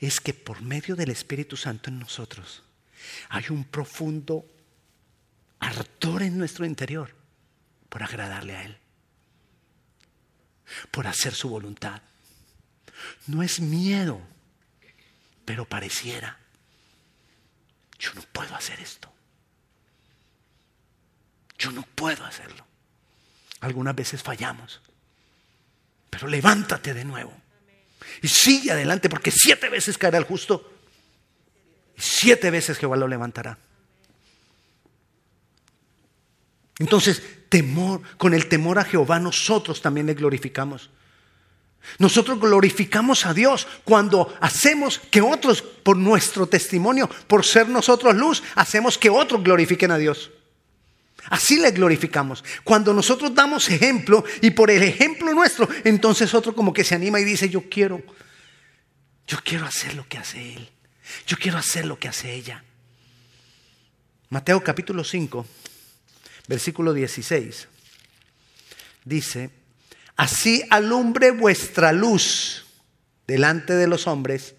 es 0.00 0.20
que 0.20 0.34
por 0.34 0.62
medio 0.62 0.96
del 0.96 1.10
Espíritu 1.10 1.56
Santo 1.56 1.90
en 1.90 1.98
nosotros 1.98 2.62
hay 3.28 3.44
un 3.50 3.64
profundo 3.64 4.44
ardor 5.60 6.22
en 6.22 6.38
nuestro 6.38 6.64
interior 6.64 7.14
por 7.88 8.02
agradarle 8.02 8.56
a 8.56 8.64
Él, 8.64 8.78
por 10.90 11.06
hacer 11.06 11.34
su 11.34 11.48
voluntad. 11.48 12.02
No 13.26 13.42
es 13.42 13.60
miedo, 13.60 14.20
pero 15.44 15.64
pareciera, 15.64 16.38
yo 17.98 18.12
no 18.14 18.22
puedo 18.32 18.54
hacer 18.54 18.80
esto. 18.80 19.12
Yo 21.58 21.72
no 21.72 21.82
puedo 21.82 22.24
hacerlo. 22.24 22.64
Algunas 23.60 23.94
veces 23.96 24.22
fallamos, 24.22 24.80
pero 26.10 26.28
levántate 26.28 26.94
de 26.94 27.04
nuevo. 27.04 27.34
Y 28.22 28.28
sigue 28.28 28.72
adelante 28.72 29.08
porque 29.08 29.30
siete 29.30 29.68
veces 29.68 29.98
caerá 29.98 30.18
el 30.18 30.24
justo. 30.24 30.72
Y 31.96 32.00
siete 32.00 32.50
veces 32.50 32.78
Jehová 32.78 32.96
lo 32.96 33.08
levantará. 33.08 33.58
Entonces, 36.78 37.22
temor, 37.48 38.02
con 38.16 38.34
el 38.34 38.48
temor 38.48 38.78
a 38.78 38.84
Jehová 38.84 39.18
nosotros 39.18 39.82
también 39.82 40.06
le 40.06 40.14
glorificamos. 40.14 40.90
Nosotros 41.98 42.38
glorificamos 42.38 43.24
a 43.24 43.32
Dios 43.32 43.66
cuando 43.84 44.36
hacemos 44.40 44.98
que 45.10 45.20
otros, 45.20 45.62
por 45.62 45.96
nuestro 45.96 46.46
testimonio, 46.46 47.08
por 47.26 47.44
ser 47.44 47.68
nosotros 47.68 48.14
luz, 48.14 48.42
hacemos 48.54 48.98
que 48.98 49.10
otros 49.10 49.42
glorifiquen 49.42 49.90
a 49.90 49.98
Dios. 49.98 50.30
Así 51.30 51.58
le 51.58 51.70
glorificamos. 51.70 52.44
Cuando 52.64 52.94
nosotros 52.94 53.34
damos 53.34 53.68
ejemplo 53.68 54.24
y 54.40 54.50
por 54.50 54.70
el 54.70 54.82
ejemplo 54.82 55.32
nuestro, 55.32 55.68
entonces 55.84 56.32
otro 56.34 56.54
como 56.54 56.72
que 56.72 56.84
se 56.84 56.94
anima 56.94 57.20
y 57.20 57.24
dice, 57.24 57.48
yo 57.48 57.68
quiero, 57.68 58.02
yo 59.26 59.38
quiero 59.44 59.66
hacer 59.66 59.94
lo 59.94 60.06
que 60.08 60.18
hace 60.18 60.54
él. 60.54 60.70
Yo 61.26 61.36
quiero 61.36 61.58
hacer 61.58 61.84
lo 61.84 61.98
que 61.98 62.08
hace 62.08 62.32
ella. 62.32 62.64
Mateo 64.30 64.62
capítulo 64.62 65.04
5, 65.04 65.46
versículo 66.48 66.92
16. 66.92 67.68
Dice, 69.04 69.50
así 70.16 70.62
alumbre 70.70 71.30
vuestra 71.30 71.92
luz 71.92 72.66
delante 73.26 73.74
de 73.74 73.86
los 73.86 74.06
hombres, 74.06 74.54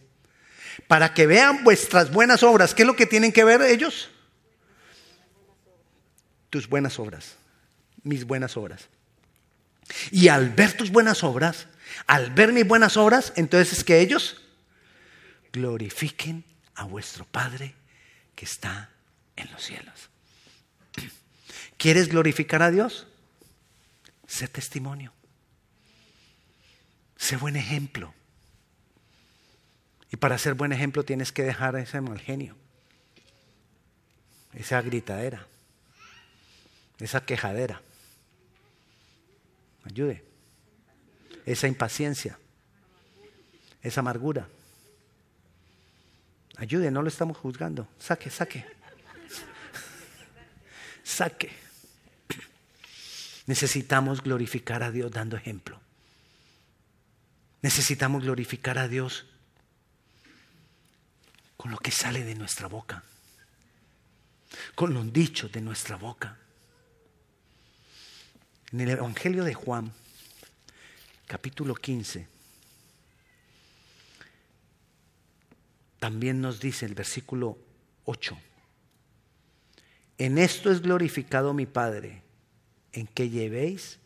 para 0.88 1.14
que 1.14 1.28
vean 1.28 1.64
vuestras 1.64 2.12
buenas 2.12 2.42
obras. 2.42 2.74
¿Qué 2.74 2.84
es 2.84 2.88
lo 2.88 2.96
que 2.96 3.06
tienen 3.06 3.32
que 3.32 3.44
ver 3.44 3.62
ellos? 3.62 4.10
Tus 6.50 6.68
buenas 6.68 7.00
obras, 7.00 7.36
mis 8.04 8.26
buenas 8.26 8.58
obras. 8.58 8.88
Y 10.12 10.28
al 10.28 10.50
ver 10.50 10.74
tus 10.74 10.92
buenas 10.92 11.24
obras, 11.24 11.68
al 12.08 12.32
ver 12.32 12.54
mis 12.54 12.68
buenas 12.68 12.98
obras, 12.98 13.34
entonces 13.36 13.80
es 13.80 13.84
que 13.84 14.00
ellos 14.00 14.42
glorifiquen 15.52 16.44
a 16.76 16.84
vuestro 16.86 17.26
Padre 17.26 17.76
que 18.36 18.46
está 18.46 18.90
en 19.36 19.52
los 19.52 19.64
cielos. 19.64 20.10
¿Quieres 21.78 22.10
glorificar 22.10 22.62
a 22.62 22.72
Dios? 22.72 23.08
Sé 24.28 24.48
testimonio. 24.48 25.12
Sé 27.18 27.36
buen 27.36 27.56
ejemplo. 27.56 28.14
Y 30.12 30.18
para 30.18 30.38
ser 30.38 30.54
buen 30.54 30.72
ejemplo 30.72 31.04
tienes 31.04 31.32
que 31.32 31.44
dejar 31.44 31.76
ese 31.76 32.02
mal 32.02 32.20
genio, 32.20 32.56
esa 34.54 34.82
gritadera, 34.82 35.46
esa 37.00 37.26
quejadera. 37.26 37.82
Ayude. 39.84 40.24
Esa 41.46 41.68
impaciencia, 41.68 42.38
esa 43.82 44.02
amargura. 44.02 44.48
Ayude, 46.58 46.92
no 46.92 47.02
lo 47.02 47.08
estamos 47.08 47.38
juzgando. 47.38 47.88
Saque, 47.98 48.30
saque. 48.30 48.66
Saque. 51.04 51.50
Necesitamos 53.48 54.22
glorificar 54.22 54.84
a 54.84 54.92
Dios 54.92 55.12
dando 55.12 55.38
ejemplo. 55.38 55.80
Necesitamos 57.62 58.24
glorificar 58.24 58.78
a 58.78 58.88
Dios 58.88 59.26
con 61.58 61.72
lo 61.72 61.78
que 61.78 61.92
sale 61.92 62.24
de 62.24 62.36
nuestra 62.36 62.68
boca, 62.68 63.04
con 64.76 64.94
los 64.94 65.12
dichos 65.12 65.52
de 65.52 65.62
nuestra 65.62 65.96
boca. 65.96 66.38
En 68.72 68.82
el 68.82 68.90
Evangelio 68.90 69.44
de 69.44 69.56
Juan, 69.56 69.92
capítulo 71.26 71.74
15, 71.74 72.28
también 76.00 76.40
nos 76.40 76.60
dice 76.60 76.86
el 76.86 76.94
versículo 76.94 77.58
8, 78.06 78.38
en 80.20 80.38
esto 80.38 80.72
es 80.72 80.82
glorificado 80.82 81.54
mi 81.54 81.66
Padre, 81.66 82.22
en 82.92 83.08
que 83.08 83.30
llevéis 83.30 83.98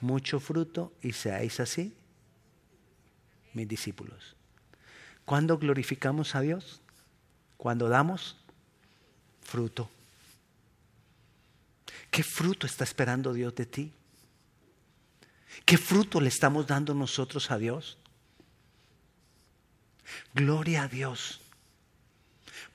mucho 0.00 0.40
fruto 0.40 0.92
y 1.02 1.12
seáis 1.12 1.60
así 1.60 1.92
mis 3.52 3.68
discípulos. 3.68 4.36
¿Cuándo 5.24 5.58
glorificamos 5.58 6.34
a 6.34 6.40
Dios? 6.40 6.80
Cuando 7.56 7.88
damos 7.88 8.36
fruto. 9.42 9.90
¿Qué 12.14 12.22
fruto 12.22 12.68
está 12.68 12.84
esperando 12.84 13.32
Dios 13.32 13.56
de 13.56 13.66
ti? 13.66 13.92
¿Qué 15.64 15.76
fruto 15.76 16.20
le 16.20 16.28
estamos 16.28 16.64
dando 16.64 16.94
nosotros 16.94 17.50
a 17.50 17.58
Dios? 17.58 17.98
Gloria 20.32 20.84
a 20.84 20.88
Dios, 20.88 21.40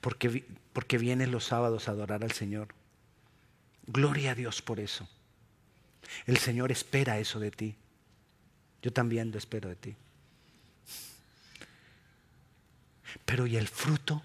porque, 0.02 0.44
porque 0.74 0.98
vienes 0.98 1.30
los 1.30 1.44
sábados 1.44 1.88
a 1.88 1.92
adorar 1.92 2.22
al 2.22 2.32
Señor. 2.32 2.74
Gloria 3.86 4.32
a 4.32 4.34
Dios 4.34 4.60
por 4.60 4.78
eso. 4.78 5.08
El 6.26 6.36
Señor 6.36 6.70
espera 6.70 7.18
eso 7.18 7.40
de 7.40 7.50
ti. 7.50 7.76
Yo 8.82 8.92
también 8.92 9.30
lo 9.30 9.38
espero 9.38 9.70
de 9.70 9.76
ti. 9.76 9.96
Pero 13.24 13.46
¿y 13.46 13.56
el 13.56 13.68
fruto? 13.68 14.22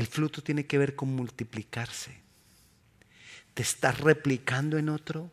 El 0.00 0.06
fruto 0.06 0.42
tiene 0.42 0.64
que 0.64 0.78
ver 0.78 0.96
con 0.96 1.14
multiplicarse. 1.14 2.22
¿Te 3.52 3.60
estás 3.60 4.00
replicando 4.00 4.78
en 4.78 4.88
otro? 4.88 5.30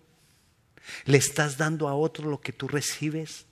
¿Le 1.06 1.18
estás 1.18 1.56
dando 1.56 1.88
a 1.88 1.96
otro 1.96 2.30
lo 2.30 2.42
que 2.42 2.52
tú 2.52 2.68
recibes? 2.68 3.46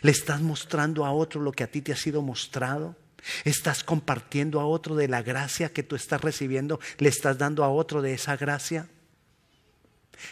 ¿Le 0.00 0.10
estás 0.10 0.40
mostrando 0.40 1.04
a 1.04 1.12
otro 1.12 1.42
lo 1.42 1.52
que 1.52 1.62
a 1.62 1.70
ti 1.70 1.82
te 1.82 1.92
ha 1.92 1.96
sido 1.96 2.22
mostrado? 2.22 2.96
¿Estás 3.44 3.84
compartiendo 3.84 4.60
a 4.60 4.64
otro 4.64 4.94
de 4.94 5.08
la 5.08 5.20
gracia 5.20 5.74
que 5.74 5.82
tú 5.82 5.94
estás 5.94 6.22
recibiendo? 6.22 6.80
¿Le 6.96 7.10
estás 7.10 7.36
dando 7.36 7.62
a 7.62 7.68
otro 7.68 8.00
de 8.00 8.14
esa 8.14 8.34
gracia? 8.38 8.88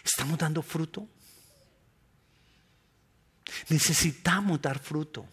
¿Estamos 0.02 0.38
dando 0.38 0.62
fruto? 0.62 1.06
Necesitamos 3.68 4.62
dar 4.62 4.78
fruto. 4.78 5.28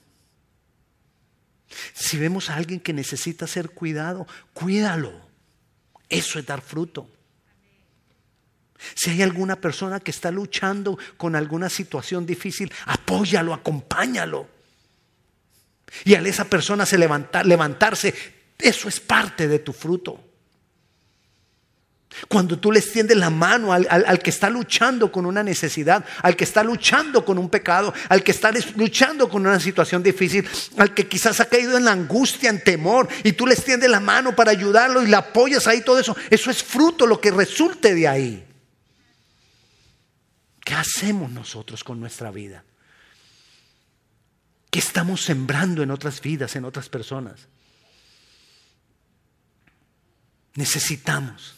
Si 1.93 2.17
vemos 2.17 2.49
a 2.49 2.55
alguien 2.55 2.79
que 2.79 2.93
necesita 2.93 3.47
ser 3.47 3.71
cuidado, 3.71 4.27
cuídalo. 4.53 5.13
Eso 6.09 6.39
es 6.39 6.45
dar 6.45 6.61
fruto. 6.61 7.09
Si 8.93 9.09
hay 9.09 9.21
alguna 9.21 9.55
persona 9.55 9.99
que 9.99 10.11
está 10.11 10.31
luchando 10.31 10.97
con 11.17 11.35
alguna 11.35 11.69
situación 11.69 12.25
difícil, 12.25 12.71
apóyalo, 12.85 13.53
acompáñalo. 13.53 14.47
Y 16.03 16.15
al 16.15 16.27
esa 16.27 16.45
persona 16.45 16.85
se 16.85 16.97
levantar, 16.97 17.45
levantarse, 17.45 18.13
eso 18.57 18.89
es 18.89 18.99
parte 18.99 19.47
de 19.47 19.59
tu 19.59 19.73
fruto. 19.73 20.34
Cuando 22.27 22.57
tú 22.57 22.71
le 22.71 22.79
extiendes 22.79 23.17
la 23.17 23.29
mano 23.29 23.73
al, 23.73 24.19
que 24.19 24.29
está 24.29 24.49
luchando 24.49 25.11
con 25.11 25.25
una 25.25 25.43
necesidad, 25.43 26.05
al 26.21 26.35
que 26.35 26.43
está 26.43 26.63
luchando 26.63 27.25
con 27.25 27.37
un 27.37 27.49
pecado, 27.49 27.93
al 28.09 28.23
que 28.23 28.31
está 28.31 28.51
luchando 28.75 29.29
con 29.29 29.45
una 29.45 29.59
situación 29.59 30.01
difícil, 30.01 30.47
al 30.77 30.93
que 30.93 31.07
quizás 31.07 31.39
ha 31.39 31.45
caído 31.45 31.77
en 31.77 31.85
la 31.85 31.91
angustia, 31.91 32.49
en 32.49 32.63
temor, 32.63 33.07
y 33.23 33.33
tú 33.33 33.45
le 33.45 33.53
extiendes 33.53 33.89
la 33.89 33.99
mano 33.99 34.35
para 34.35 34.51
ayudarlo 34.51 35.03
y 35.03 35.07
le 35.07 35.15
apoyas 35.15 35.67
ahí, 35.67 35.81
todo 35.81 35.99
eso, 35.99 36.15
eso 36.29 36.49
es 36.49 36.63
fruto, 36.63 37.05
lo 37.05 37.19
que 37.19 37.31
resulte 37.31 37.93
de 37.93 38.07
ahí. 38.07 38.45
¿Qué 40.63 40.73
hacemos 40.73 41.31
nosotros 41.31 41.83
con 41.83 41.99
nuestra 41.99 42.31
vida? 42.31 42.63
¿Qué 44.71 44.79
estamos 44.79 45.23
sembrando 45.23 45.83
en 45.83 45.91
otras 45.91 46.19
vidas, 46.21 46.55
en 46.55 46.65
otras 46.65 46.89
personas? 46.89 47.47
Necesitamos 50.55 51.54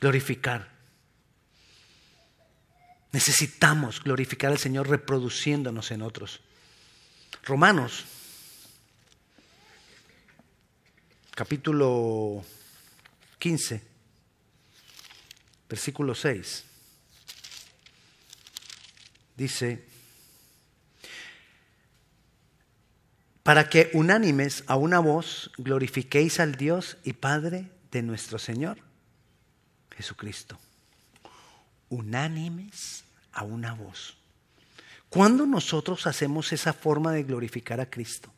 glorificar. 0.00 0.68
Necesitamos 3.12 4.02
glorificar 4.02 4.52
al 4.52 4.58
Señor 4.58 4.88
reproduciéndonos 4.88 5.90
en 5.90 6.02
otros. 6.02 6.40
Romanos, 7.44 8.04
capítulo 11.34 12.44
15, 13.38 13.82
versículo 15.68 16.14
6, 16.14 16.64
dice, 19.36 19.86
para 23.42 23.70
que 23.70 23.90
unánimes 23.94 24.64
a 24.66 24.76
una 24.76 24.98
voz 24.98 25.52
glorifiquéis 25.56 26.40
al 26.40 26.56
Dios 26.56 26.98
y 27.04 27.12
Padre 27.12 27.70
de 27.92 28.02
nuestro 28.02 28.38
Señor 28.38 28.85
Jesucristo. 29.96 30.58
Unánimes 31.88 33.04
a 33.32 33.44
una 33.44 33.72
voz. 33.74 34.16
¿Cuándo 35.08 35.46
nosotros 35.46 36.06
hacemos 36.06 36.52
esa 36.52 36.72
forma 36.72 37.12
de 37.12 37.22
glorificar 37.22 37.80
a 37.80 37.88
Cristo? 37.88 38.32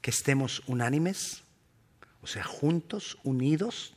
Que 0.00 0.10
estemos 0.10 0.62
unánimes, 0.66 1.42
o 2.22 2.26
sea, 2.26 2.44
juntos, 2.44 3.18
unidos, 3.24 3.92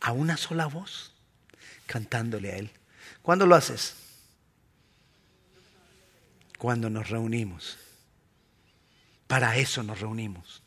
a 0.00 0.12
una 0.12 0.36
sola 0.36 0.66
voz, 0.66 1.12
cantándole 1.86 2.52
a 2.52 2.56
Él. 2.56 2.70
¿Cuándo 3.22 3.46
lo 3.46 3.54
haces? 3.54 3.94
Cuando 6.58 6.88
nos 6.88 7.10
reunimos. 7.10 7.78
Para 9.26 9.56
eso 9.56 9.82
nos 9.82 10.00
reunimos. 10.00 10.63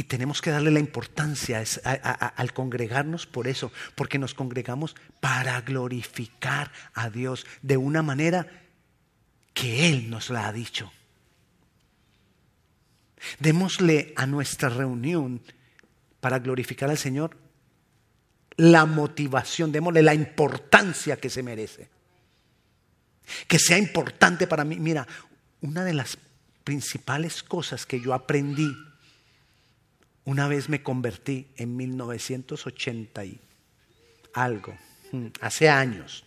Y 0.00 0.04
tenemos 0.04 0.40
que 0.40 0.48
darle 0.48 0.70
la 0.70 0.80
importancia 0.80 1.62
al 2.34 2.54
congregarnos 2.54 3.26
por 3.26 3.46
eso, 3.46 3.70
porque 3.94 4.18
nos 4.18 4.32
congregamos 4.32 4.96
para 5.20 5.60
glorificar 5.60 6.72
a 6.94 7.10
Dios 7.10 7.44
de 7.60 7.76
una 7.76 8.02
manera 8.02 8.46
que 9.52 9.90
Él 9.90 10.08
nos 10.08 10.30
la 10.30 10.48
ha 10.48 10.54
dicho. 10.54 10.90
Démosle 13.40 14.14
a 14.16 14.24
nuestra 14.24 14.70
reunión 14.70 15.42
para 16.20 16.38
glorificar 16.38 16.88
al 16.88 16.96
Señor 16.96 17.36
la 18.56 18.86
motivación, 18.86 19.70
démosle 19.70 20.02
la 20.02 20.14
importancia 20.14 21.18
que 21.18 21.28
se 21.28 21.42
merece. 21.42 21.90
Que 23.46 23.58
sea 23.58 23.76
importante 23.76 24.46
para 24.46 24.64
mí. 24.64 24.80
Mira, 24.80 25.06
una 25.60 25.84
de 25.84 25.92
las 25.92 26.16
principales 26.64 27.42
cosas 27.42 27.84
que 27.84 28.00
yo 28.00 28.14
aprendí 28.14 28.74
una 30.24 30.48
vez 30.48 30.68
me 30.68 30.82
convertí 30.82 31.48
en 31.56 31.76
1980 31.76 33.24
y 33.24 33.40
algo, 34.32 34.76
mm, 35.12 35.26
hace 35.40 35.68
años. 35.68 36.24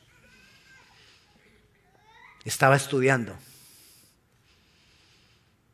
Estaba 2.44 2.76
estudiando. 2.76 3.38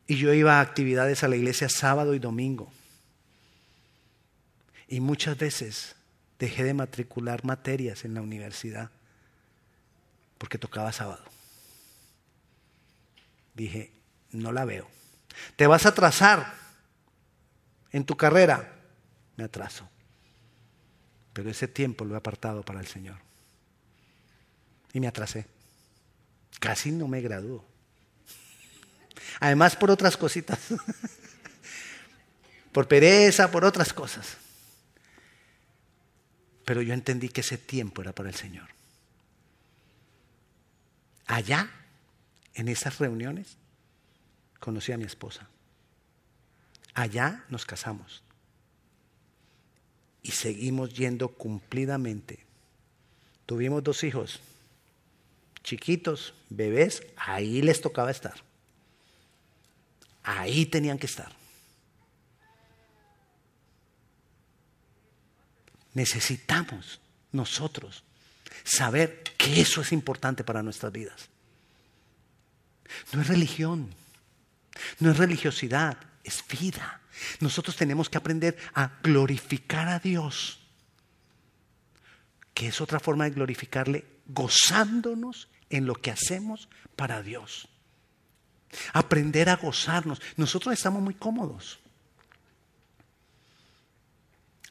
Y 0.06 0.18
yo 0.18 0.34
iba 0.34 0.60
a 0.60 0.62
actividades 0.62 1.24
a 1.24 1.28
la 1.28 1.36
iglesia 1.36 1.70
sábado 1.70 2.14
y 2.14 2.20
domingo. 2.20 2.72
Y 4.88 5.00
muchas 5.00 5.38
veces 5.38 5.96
dejé 6.40 6.64
de 6.64 6.74
matricular 6.74 7.44
materias 7.44 8.06
en 8.06 8.16
la 8.16 8.22
universidad 8.22 8.90
porque 10.38 10.58
tocaba 10.58 10.92
sábado. 10.92 11.24
Dije, 13.54 13.92
no 14.32 14.52
la 14.52 14.66
veo. 14.66 14.90
Te 15.56 15.68
vas 15.68 15.86
a 15.86 15.90
atrasar 15.90 16.54
en 17.92 18.06
tu 18.06 18.16
carrera. 18.16 18.76
Me 19.36 19.44
atraso. 19.44 19.90
Pero 21.34 21.50
ese 21.50 21.68
tiempo 21.68 22.06
lo 22.06 22.16
he 22.16 22.18
apartado 22.18 22.64
para 22.64 22.80
el 22.80 22.88
Señor. 22.88 23.18
Y 24.94 25.00
me 25.00 25.08
atrasé. 25.08 25.46
Casi 26.60 26.92
no 26.92 27.08
me 27.08 27.22
graduó. 27.22 27.66
Además 29.40 29.76
por 29.76 29.92
otras 29.92 30.18
cositas. 30.18 30.60
por 32.72 32.88
pereza, 32.88 33.52
por 33.52 33.66
otras 33.66 33.94
cosas. 33.94 34.38
Pero 36.66 36.82
yo 36.82 36.94
entendí 36.94 37.30
que 37.30 37.42
ese 37.42 37.58
tiempo 37.58 38.02
era 38.02 38.14
para 38.14 38.30
el 38.30 38.36
Señor. 38.36 38.68
Allá, 41.26 41.70
en 42.54 42.68
esas 42.68 43.00
reuniones, 43.00 43.58
conocí 44.60 44.92
a 44.92 44.98
mi 44.98 45.06
esposa. 45.06 45.49
Allá 47.00 47.46
nos 47.48 47.66
casamos. 47.66 48.22
Y 50.22 50.32
seguimos 50.32 50.94
yendo 50.94 51.30
cumplidamente. 51.30 52.46
Tuvimos 53.46 53.82
dos 53.86 54.04
hijos, 54.04 54.42
chiquitos, 55.64 56.34
bebés, 56.50 57.02
ahí 57.16 57.62
les 57.62 57.80
tocaba 57.80 58.12
estar. 58.12 58.36
Ahí 60.24 60.66
tenían 60.66 61.00
que 61.00 61.06
estar. 61.06 61.32
Necesitamos 65.94 67.00
nosotros 67.32 68.04
saber 68.66 69.24
que 69.38 69.62
eso 69.62 69.80
es 69.80 69.94
importante 69.94 70.44
para 70.44 70.62
nuestras 70.62 70.92
vidas. 70.92 71.30
No 73.14 73.22
es 73.22 73.28
religión, 73.30 73.90
no 75.00 75.12
es 75.12 75.18
religiosidad, 75.18 76.09
es 76.24 76.44
vida. 76.48 77.02
Nosotros 77.40 77.76
tenemos 77.76 78.10
que 78.10 78.18
aprender 78.18 78.58
a 78.74 79.00
glorificar 79.04 79.88
a 79.88 80.00
Dios, 80.00 80.60
que 82.54 82.68
es 82.68 82.82
otra 82.82 83.00
forma 83.00 83.26
de 83.26 83.32
glorificarle, 83.32 84.06
gozándonos 84.28 85.50
en 85.70 85.86
lo 85.86 85.96
que 85.96 86.12
hacemos 86.12 86.70
para 86.96 87.22
Dios. 87.22 87.68
Aprender 88.94 89.50
a 89.50 89.56
gozarnos. 89.56 90.22
Nosotros 90.38 90.74
estamos 90.74 91.02
muy 91.02 91.16
cómodos. 91.16 91.80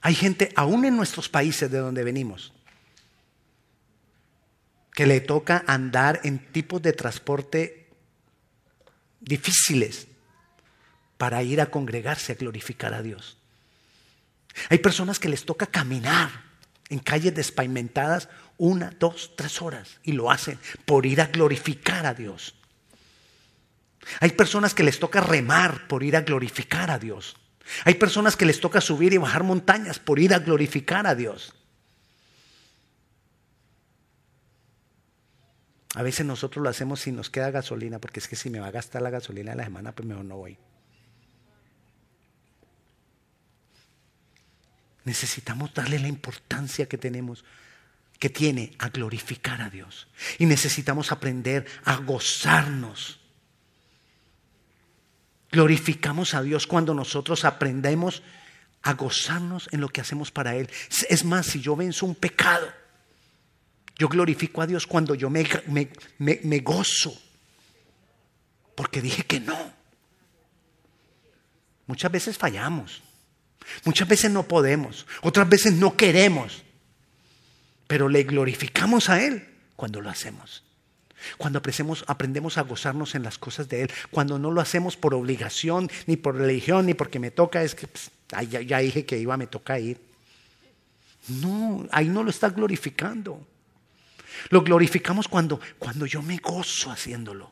Hay 0.01 0.15
gente, 0.15 0.53
aún 0.55 0.85
en 0.85 0.97
nuestros 0.97 1.29
países 1.29 1.71
de 1.71 1.79
donde 1.79 2.05
venimos, 2.05 2.53
que 4.93 5.07
le 5.07 5.21
toca 5.21 5.65
andar 5.67 6.21
en 6.25 6.39
tipos 6.53 6.83
de 6.83 6.93
transporte 6.93 7.89
difíciles 9.21 10.08
para 11.19 11.43
ir 11.43 11.61
a 11.61 11.67
congregarse 11.67 12.33
a 12.33 12.37
glorificar 12.37 12.95
a 12.95 13.03
Dios. 13.03 13.37
Hay 14.71 14.79
personas 14.79 15.19
que 15.19 15.29
les 15.29 15.45
toca 15.45 15.67
caminar 15.67 16.31
en 16.89 17.01
calles 17.01 17.35
despavimentadas 17.35 18.29
una, 18.57 18.91
dos, 18.99 19.33
tres 19.37 19.61
horas 19.61 19.99
y 20.03 20.13
lo 20.13 20.31
hacen 20.31 20.59
por 20.87 21.07
ir 21.07 21.21
a 21.21 21.27
glorificar 21.27 22.07
a 22.07 22.15
Dios. 22.15 22.55
Hay 24.21 24.31
personas 24.31 24.75
que 24.75 24.85
les 24.85 24.99
toca 24.99 25.21
remar 25.21 25.87
por 25.87 26.03
ir 26.03 26.17
a 26.17 26.23
glorificar 26.23 26.91
a 26.91 26.99
Dios. 26.99 27.37
Hay 27.85 27.95
personas 27.95 28.37
que 28.37 28.47
les 28.47 28.61
toca 28.61 28.81
subir 28.81 29.13
y 29.13 29.19
bajar 29.19 29.45
montañas 29.45 29.99
por 29.99 30.19
ir 30.19 30.33
a 30.33 30.39
glorificar 30.39 31.07
a 31.07 31.15
Dios. 31.15 31.55
A 35.95 36.03
veces 36.03 36.25
nosotros 36.25 36.63
lo 36.63 36.71
hacemos 36.71 37.01
si 37.01 37.13
nos 37.13 37.29
queda 37.29 37.51
gasolina, 37.51 37.99
porque 37.99 38.21
es 38.21 38.29
que 38.29 38.37
si 38.37 38.51
me 38.51 38.61
va 38.61 38.69
a 38.69 38.71
gastar 38.71 39.03
la 39.03 39.11
gasolina 39.11 39.51
de 39.51 39.57
la 39.57 39.65
semana, 39.65 39.93
pues 39.93 40.07
mejor 40.07 40.25
no 40.25 40.37
voy. 40.37 40.59
Necesitamos 45.09 45.73
darle 45.73 45.99
la 45.99 46.07
importancia 46.07 46.87
que 46.87 46.99
tenemos, 46.99 47.43
que 48.19 48.29
tiene 48.29 48.73
a 48.79 48.91
glorificar 48.91 49.63
a 49.63 49.71
Dios. 49.71 50.07
Y 50.37 50.45
necesitamos 50.45 51.13
aprender 51.13 51.65
a 51.87 51.97
gozarnos. 51.97 53.19
Glorificamos 55.51 56.35
a 56.35 56.43
Dios 56.43 56.67
cuando 56.67 56.93
nosotros 56.93 57.47
aprendemos 57.47 58.23
a 58.83 58.93
gozarnos 58.93 59.71
en 59.73 59.81
lo 59.81 59.89
que 59.89 60.03
hacemos 60.03 60.31
para 60.31 60.55
Él. 60.57 60.69
Es 61.09 61.25
más, 61.25 61.47
si 61.47 61.63
yo 61.63 61.75
venzo 61.75 62.05
un 62.05 62.15
pecado, 62.15 62.71
yo 63.97 64.09
glorifico 64.09 64.61
a 64.61 64.67
Dios 64.67 64.87
cuando 64.87 65.15
yo 65.15 65.31
me, 65.31 65.49
me, 66.19 66.41
me 66.43 66.59
gozo. 66.59 67.19
Porque 68.75 69.01
dije 69.01 69.23
que 69.23 69.41
no. 69.41 69.73
Muchas 71.87 72.13
veces 72.13 72.37
fallamos. 72.37 73.08
Muchas 73.85 74.09
veces 74.09 74.31
no 74.31 74.45
podemos, 74.45 75.07
otras 75.23 75.49
veces 75.49 75.75
no 75.75 75.97
queremos, 75.97 76.63
pero 77.87 78.09
le 78.09 78.23
glorificamos 78.25 79.09
a 79.09 79.23
Él 79.23 79.49
cuando 79.77 80.01
lo 80.01 80.11
hacemos. 80.11 80.65
Cuando 81.37 81.61
aprendemos 82.07 82.59
a 82.59 82.63
gozarnos 82.63 83.15
en 83.15 83.25
las 83.25 83.39
cosas 83.39 83.69
de 83.69 83.83
Él, 83.83 83.91
cuando 84.11 84.39
no 84.39 84.51
lo 84.51 84.61
hacemos 84.61 84.97
por 84.97 85.15
obligación, 85.15 85.91
ni 86.07 86.17
por 86.17 86.37
religión, 86.37 86.87
ni 86.87 86.95
porque 86.95 87.19
me 87.19 87.31
toca, 87.31 87.63
es 87.63 87.75
que 87.75 87.89
pues, 87.89 88.11
ya, 88.49 88.79
dije 88.79 89.05
que 89.05 89.19
iba, 89.19 89.37
me 89.37 89.47
toca 89.47 89.79
ir. 89.79 90.01
No, 91.29 91.87
ahí 91.91 92.09
no 92.09 92.23
lo 92.23 92.31
está 92.31 92.51
glorificando. 92.51 93.47
Lo 94.51 94.63
glorificamos 94.63 95.27
cuando, 95.27 95.61
cuando 95.79 96.07
yo 96.07 96.23
me 96.23 96.37
gozo 96.39 96.91
haciéndolo. 96.91 97.51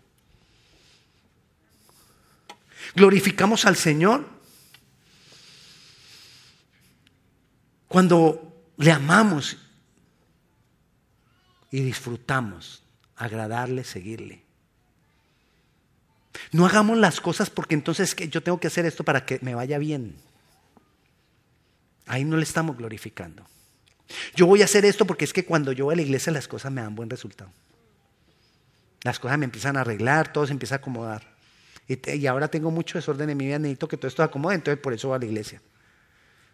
Glorificamos 2.94 3.66
al 3.66 3.76
Señor 3.76 4.35
Cuando 7.96 8.74
le 8.76 8.92
amamos 8.92 9.56
y 11.70 11.80
disfrutamos 11.80 12.82
agradarle, 13.16 13.84
seguirle. 13.84 14.42
No 16.52 16.66
hagamos 16.66 16.98
las 16.98 17.22
cosas 17.22 17.48
porque 17.48 17.74
entonces 17.74 18.14
yo 18.14 18.42
tengo 18.42 18.60
que 18.60 18.66
hacer 18.66 18.84
esto 18.84 19.02
para 19.02 19.24
que 19.24 19.38
me 19.40 19.54
vaya 19.54 19.78
bien. 19.78 20.14
Ahí 22.04 22.22
no 22.26 22.36
le 22.36 22.42
estamos 22.42 22.76
glorificando. 22.76 23.46
Yo 24.34 24.44
voy 24.44 24.60
a 24.60 24.66
hacer 24.66 24.84
esto 24.84 25.06
porque 25.06 25.24
es 25.24 25.32
que 25.32 25.46
cuando 25.46 25.72
yo 25.72 25.86
voy 25.86 25.94
a 25.94 25.96
la 25.96 26.02
iglesia 26.02 26.30
las 26.34 26.48
cosas 26.48 26.70
me 26.70 26.82
dan 26.82 26.94
buen 26.94 27.08
resultado. 27.08 27.50
Las 29.04 29.18
cosas 29.18 29.38
me 29.38 29.46
empiezan 29.46 29.78
a 29.78 29.80
arreglar, 29.80 30.34
todo 30.34 30.46
se 30.46 30.52
empieza 30.52 30.74
a 30.74 30.78
acomodar. 30.80 31.34
Y, 31.88 32.10
y 32.10 32.26
ahora 32.26 32.48
tengo 32.48 32.70
mucho 32.70 32.98
desorden 32.98 33.30
en 33.30 33.38
mi 33.38 33.46
vida, 33.46 33.58
necesito 33.58 33.88
que 33.88 33.96
todo 33.96 34.08
esto 34.08 34.22
acomode, 34.22 34.56
entonces 34.56 34.82
por 34.82 34.92
eso 34.92 35.08
voy 35.08 35.16
a 35.16 35.20
la 35.20 35.24
iglesia. 35.24 35.62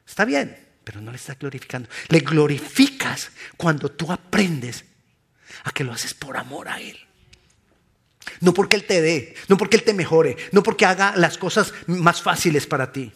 Está 0.06 0.24
bien, 0.24 0.70
pero 0.84 1.00
no 1.00 1.10
le 1.10 1.16
estás 1.16 1.38
glorificando. 1.38 1.88
Le 2.08 2.20
glorificas 2.20 3.30
cuando 3.56 3.90
tú 3.90 4.10
aprendes 4.10 4.84
a 5.64 5.72
que 5.72 5.84
lo 5.84 5.92
haces 5.92 6.14
por 6.14 6.36
amor 6.36 6.68
a 6.68 6.80
Él. 6.80 6.98
No 8.40 8.54
porque 8.54 8.76
Él 8.76 8.84
te 8.84 9.00
dé, 9.00 9.34
no 9.48 9.56
porque 9.56 9.76
Él 9.76 9.82
te 9.82 9.94
mejore, 9.94 10.36
no 10.52 10.62
porque 10.62 10.86
haga 10.86 11.14
las 11.16 11.38
cosas 11.38 11.72
más 11.86 12.22
fáciles 12.22 12.66
para 12.66 12.92
ti. 12.92 13.12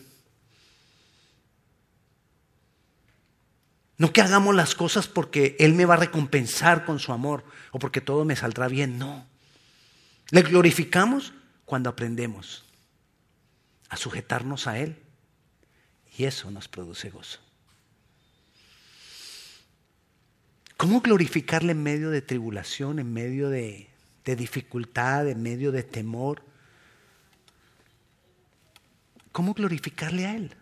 No 3.99 4.13
que 4.13 4.21
hagamos 4.21 4.55
las 4.55 4.75
cosas 4.75 5.09
porque 5.09 5.57
Él 5.59 5.73
me 5.73 5.87
va 5.87 5.95
a 5.95 5.99
recompensar 5.99 6.85
con 6.85 6.99
su 6.99 7.13
amor 7.13 7.45
o 7.71 7.79
porque 7.79 8.01
todo 8.01 8.25
me 8.25 8.37
saldrá 8.37 8.69
bien, 8.69 8.99
no. 8.99 9.27
Le 10.31 10.43
glorificamos 10.43 11.33
cuando 11.65 11.89
aprendemos 11.89 12.65
a 13.89 13.97
sujetarnos 13.97 14.67
a 14.67 14.79
Él 14.79 14.97
Y 16.19 16.25
eso 16.25 16.51
nos 16.51 16.67
produce 16.69 17.11
gozo. 17.11 17.46
¿Cómo 20.87 21.01
glorificarle 21.01 21.73
en 21.73 21.83
medio 21.83 22.11
de 22.11 22.23
tribulación, 22.23 23.01
en 23.01 23.13
medio 23.13 23.49
de, 23.49 23.89
dificultad, 24.25 25.29
en 25.29 25.43
medio 25.43 25.73
de 25.73 25.83
temor? 25.83 26.45
¿Cómo 29.33 29.53
glorificarle 29.53 30.27
a 30.27 30.37
Él? 30.37 30.55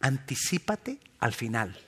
Anticípate 0.00 1.00
al 1.18 1.32
final. 1.32 1.80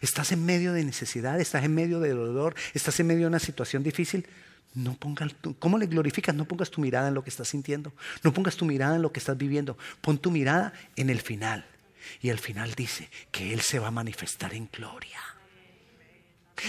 Estás 0.00 0.32
en 0.32 0.44
medio 0.44 0.72
de 0.72 0.82
necesidad, 0.82 1.40
estás 1.40 1.62
en 1.62 1.72
medio 1.72 2.00
de 2.00 2.14
dolor, 2.14 2.56
estás 2.74 2.98
en 2.98 3.06
medio 3.06 3.20
de 3.20 3.28
una 3.28 3.38
situación 3.38 3.84
difícil. 3.84 4.26
No 4.74 4.96
pongas, 4.96 5.36
¿Cómo 5.60 5.78
le 5.78 5.86
glorificas? 5.86 6.34
No 6.34 6.46
pongas 6.46 6.72
tu 6.72 6.80
mirada 6.80 7.06
en 7.06 7.14
lo 7.14 7.22
que 7.22 7.30
estás 7.30 7.46
sintiendo. 7.46 7.92
No 8.24 8.32
pongas 8.32 8.56
tu 8.56 8.64
mirada 8.64 8.96
en 8.96 9.02
lo 9.02 9.12
que 9.12 9.20
estás 9.20 9.38
viviendo. 9.38 9.78
Pon 10.00 10.18
tu 10.18 10.32
mirada 10.32 10.72
en 10.96 11.10
el 11.10 11.20
final. 11.20 11.64
Y 12.20 12.30
el 12.30 12.40
final 12.40 12.74
dice 12.74 13.08
que 13.30 13.52
Él 13.52 13.60
se 13.60 13.78
va 13.78 13.86
a 13.86 13.92
manifestar 13.92 14.52
en 14.52 14.68
gloria. 14.72 15.20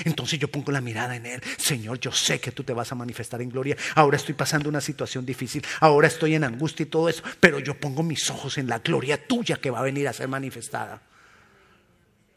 Entonces 0.05 0.39
yo 0.39 0.49
pongo 0.49 0.71
la 0.71 0.81
mirada 0.81 1.15
en 1.15 1.25
Él. 1.25 1.41
Señor, 1.57 1.99
yo 1.99 2.11
sé 2.11 2.39
que 2.39 2.51
tú 2.51 2.63
te 2.63 2.73
vas 2.73 2.91
a 2.91 2.95
manifestar 2.95 3.41
en 3.41 3.49
gloria. 3.49 3.77
Ahora 3.95 4.17
estoy 4.17 4.33
pasando 4.33 4.69
una 4.69 4.81
situación 4.81 5.25
difícil. 5.25 5.65
Ahora 5.79 6.07
estoy 6.07 6.35
en 6.35 6.43
angustia 6.43 6.83
y 6.83 6.87
todo 6.87 7.09
eso. 7.09 7.23
Pero 7.39 7.59
yo 7.59 7.79
pongo 7.79 8.03
mis 8.03 8.29
ojos 8.29 8.57
en 8.57 8.67
la 8.67 8.79
gloria 8.79 9.25
tuya 9.27 9.57
que 9.57 9.71
va 9.71 9.79
a 9.79 9.83
venir 9.83 10.07
a 10.07 10.13
ser 10.13 10.27
manifestada. 10.27 11.01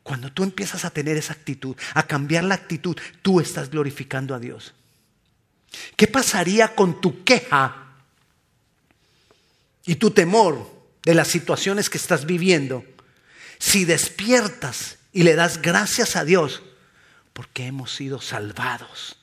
Cuando 0.03 0.31
tú 0.33 0.43
empiezas 0.43 0.85
a 0.85 0.90
tener 0.90 1.17
esa 1.17 1.33
actitud, 1.33 1.77
a 1.95 2.07
cambiar 2.07 2.45
la 2.45 2.55
actitud, 2.55 2.97
tú 3.23 3.40
estás 3.40 3.71
glorificando 3.71 4.35
a 4.35 4.38
Dios. 4.38 4.75
¿Qué 5.97 6.07
pasaría 6.07 6.75
con 6.75 7.01
tu 7.01 7.25
queja 7.25 7.85
y 9.87 9.97
tu 9.97 10.11
temor 10.11 10.71
de 11.03 11.14
las 11.14 11.29
situaciones 11.29 11.90
que 11.90 11.99
estás 11.99 12.27
viviendo 12.27 12.85
si 13.59 13.85
despiertas 13.85 14.99
y 15.12 15.23
le 15.23 15.35
das 15.35 15.61
gracias 15.62 16.17
a 16.17 16.25
Dios 16.25 16.62
porque 17.35 17.66
hemos 17.66 17.94
sido 17.94 18.23
salvados? 18.23 19.18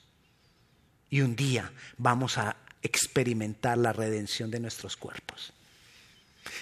Y 1.10 1.22
un 1.22 1.36
día 1.36 1.72
vamos 1.98 2.38
a 2.38 2.56
experimentar 2.84 3.78
la 3.78 3.94
redención 3.94 4.52
de 4.52 4.60
nuestros 4.60 4.96
cuerpos. 4.96 5.54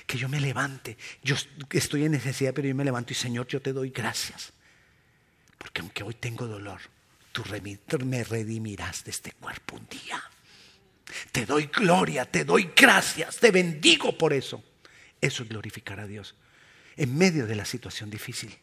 Que 0.07 0.17
yo 0.17 0.29
me 0.29 0.39
levante, 0.39 0.97
yo 1.23 1.35
estoy 1.71 2.05
en 2.05 2.13
necesidad, 2.13 2.53
pero 2.53 2.67
yo 2.67 2.75
me 2.75 2.85
levanto 2.85 3.11
y 3.11 3.15
Señor, 3.15 3.47
yo 3.47 3.61
te 3.61 3.73
doy 3.73 3.89
gracias. 3.89 4.53
Porque 5.57 5.81
aunque 5.81 6.03
hoy 6.03 6.13
tengo 6.13 6.47
dolor, 6.47 6.79
tú 7.33 7.43
me 8.05 8.23
redimirás 8.23 9.03
de 9.03 9.11
este 9.11 9.33
cuerpo 9.33 9.75
un 9.75 9.87
día. 9.87 10.23
Te 11.31 11.45
doy 11.45 11.65
gloria, 11.65 12.25
te 12.25 12.45
doy 12.45 12.71
gracias, 12.75 13.37
te 13.37 13.51
bendigo 13.51 14.17
por 14.17 14.33
eso. 14.33 14.63
Eso 15.19 15.43
es 15.43 15.49
glorificar 15.49 15.99
a 15.99 16.07
Dios 16.07 16.35
en 16.95 17.17
medio 17.17 17.47
de 17.47 17.55
la 17.55 17.65
situación 17.65 18.09
difícil. 18.09 18.57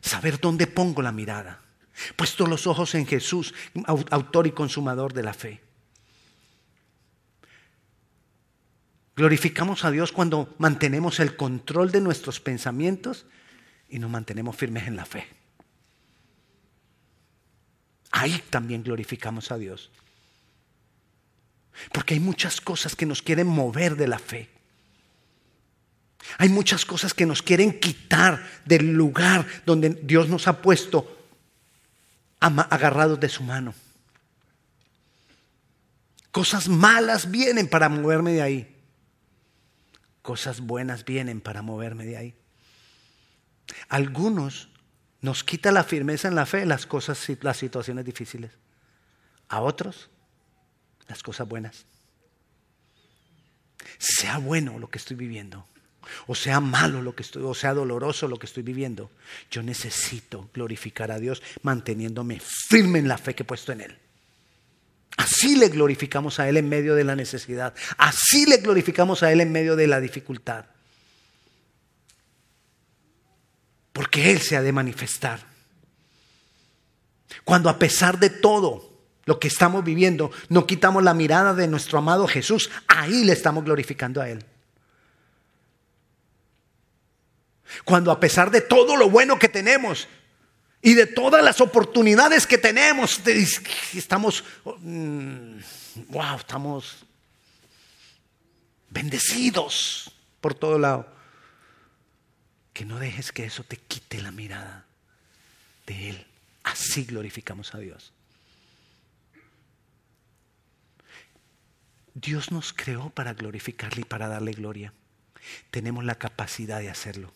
Saber 0.00 0.40
dónde 0.40 0.66
pongo 0.66 1.02
la 1.02 1.12
mirada. 1.12 1.62
Puesto 2.16 2.46
los 2.46 2.66
ojos 2.66 2.94
en 2.94 3.06
Jesús, 3.06 3.54
autor 4.10 4.46
y 4.46 4.52
consumador 4.52 5.12
de 5.12 5.22
la 5.22 5.34
fe. 5.34 5.60
Glorificamos 9.16 9.84
a 9.84 9.90
Dios 9.90 10.12
cuando 10.12 10.54
mantenemos 10.58 11.20
el 11.20 11.36
control 11.36 11.90
de 11.90 12.00
nuestros 12.00 12.40
pensamientos 12.40 13.26
y 13.88 13.98
nos 13.98 14.10
mantenemos 14.10 14.56
firmes 14.56 14.86
en 14.86 14.96
la 14.96 15.04
fe. 15.04 15.26
Ahí 18.12 18.42
también 18.50 18.82
glorificamos 18.82 19.50
a 19.50 19.58
Dios. 19.58 19.90
Porque 21.92 22.14
hay 22.14 22.20
muchas 22.20 22.60
cosas 22.60 22.96
que 22.96 23.06
nos 23.06 23.22
quieren 23.22 23.46
mover 23.46 23.96
de 23.96 24.08
la 24.08 24.18
fe. 24.18 24.48
Hay 26.38 26.48
muchas 26.48 26.84
cosas 26.84 27.14
que 27.14 27.26
nos 27.26 27.42
quieren 27.42 27.78
quitar 27.78 28.44
del 28.64 28.92
lugar 28.92 29.46
donde 29.66 29.90
Dios 29.90 30.28
nos 30.28 30.48
ha 30.48 30.62
puesto 30.62 31.18
agarrados 32.40 33.20
de 33.20 33.28
su 33.28 33.42
mano. 33.42 33.74
Cosas 36.30 36.68
malas 36.68 37.30
vienen 37.30 37.68
para 37.68 37.88
moverme 37.88 38.32
de 38.32 38.42
ahí. 38.42 38.76
Cosas 40.22 40.60
buenas 40.60 41.04
vienen 41.04 41.40
para 41.40 41.62
moverme 41.62 42.06
de 42.06 42.16
ahí. 42.16 42.34
Algunos 43.88 44.68
nos 45.20 45.44
quita 45.44 45.72
la 45.72 45.84
firmeza 45.84 46.28
en 46.28 46.34
la 46.34 46.46
fe 46.46 46.64
las 46.66 46.86
cosas, 46.86 47.26
las 47.40 47.56
situaciones 47.56 48.04
difíciles. 48.04 48.52
A 49.48 49.60
otros, 49.60 50.08
las 51.08 51.22
cosas 51.22 51.48
buenas. 51.48 51.86
Sea 53.98 54.38
bueno 54.38 54.78
lo 54.78 54.88
que 54.88 54.98
estoy 54.98 55.16
viviendo, 55.16 55.66
o 56.26 56.34
sea 56.34 56.60
malo 56.60 57.02
lo 57.02 57.14
que 57.14 57.22
estoy, 57.22 57.42
o 57.42 57.54
sea 57.54 57.74
doloroso 57.74 58.28
lo 58.28 58.38
que 58.38 58.46
estoy 58.46 58.62
viviendo, 58.62 59.10
yo 59.50 59.62
necesito 59.62 60.48
glorificar 60.54 61.10
a 61.10 61.18
Dios 61.18 61.42
manteniéndome 61.62 62.40
firme 62.40 62.98
en 62.98 63.08
la 63.08 63.18
fe 63.18 63.34
que 63.34 63.42
he 63.42 63.46
puesto 63.46 63.72
en 63.72 63.82
Él. 63.82 63.98
Así 65.16 65.56
le 65.56 65.68
glorificamos 65.68 66.40
a 66.40 66.48
Él 66.48 66.56
en 66.56 66.68
medio 66.68 66.94
de 66.94 67.04
la 67.04 67.16
necesidad. 67.16 67.74
Así 67.98 68.46
le 68.46 68.58
glorificamos 68.58 69.22
a 69.22 69.32
Él 69.32 69.40
en 69.40 69.52
medio 69.52 69.76
de 69.76 69.86
la 69.86 70.00
dificultad. 70.00 70.64
Porque 73.92 74.30
Él 74.30 74.40
se 74.40 74.56
ha 74.56 74.62
de 74.62 74.72
manifestar. 74.72 75.40
Cuando 77.44 77.68
a 77.68 77.78
pesar 77.78 78.18
de 78.18 78.30
todo 78.30 78.90
lo 79.24 79.38
que 79.38 79.48
estamos 79.48 79.84
viviendo, 79.84 80.30
no 80.48 80.66
quitamos 80.66 81.02
la 81.02 81.14
mirada 81.14 81.54
de 81.54 81.68
nuestro 81.68 81.98
amado 81.98 82.26
Jesús, 82.26 82.70
ahí 82.88 83.24
le 83.24 83.32
estamos 83.32 83.64
glorificando 83.64 84.20
a 84.20 84.28
Él. 84.28 84.44
Cuando 87.84 88.10
a 88.10 88.20
pesar 88.20 88.50
de 88.50 88.60
todo 88.60 88.96
lo 88.96 89.10
bueno 89.10 89.38
que 89.38 89.48
tenemos 89.48 90.08
y 90.82 90.94
de 90.94 91.06
todas 91.06 91.42
las 91.42 91.60
oportunidades 91.60 92.46
que 92.46 92.58
tenemos, 92.58 93.20
estamos, 93.94 94.44
wow, 94.64 94.78
mm, 94.80 95.60
estamos 96.38 97.04
bendecidos 98.88 100.12
por 100.40 100.54
todo 100.54 100.78
lado. 100.78 101.06
Que 102.72 102.84
no 102.84 102.98
dejes 102.98 103.32
que 103.32 103.44
eso 103.44 103.64
te 103.64 103.76
quite 103.76 104.22
la 104.22 104.30
mirada 104.30 104.86
de 105.86 106.10
Él. 106.10 106.26
Así 106.62 107.04
glorificamos 107.04 107.74
a 107.74 107.78
Dios. 107.78 108.12
Dios 112.14 112.50
nos 112.50 112.72
creó 112.72 113.10
para 113.10 113.34
glorificarle 113.34 114.02
y 114.02 114.04
para 114.04 114.28
darle 114.28 114.52
gloria. 114.52 114.92
Tenemos 115.70 116.04
la 116.04 116.16
capacidad 116.16 116.80
de 116.80 116.90
hacerlo. 116.90 117.32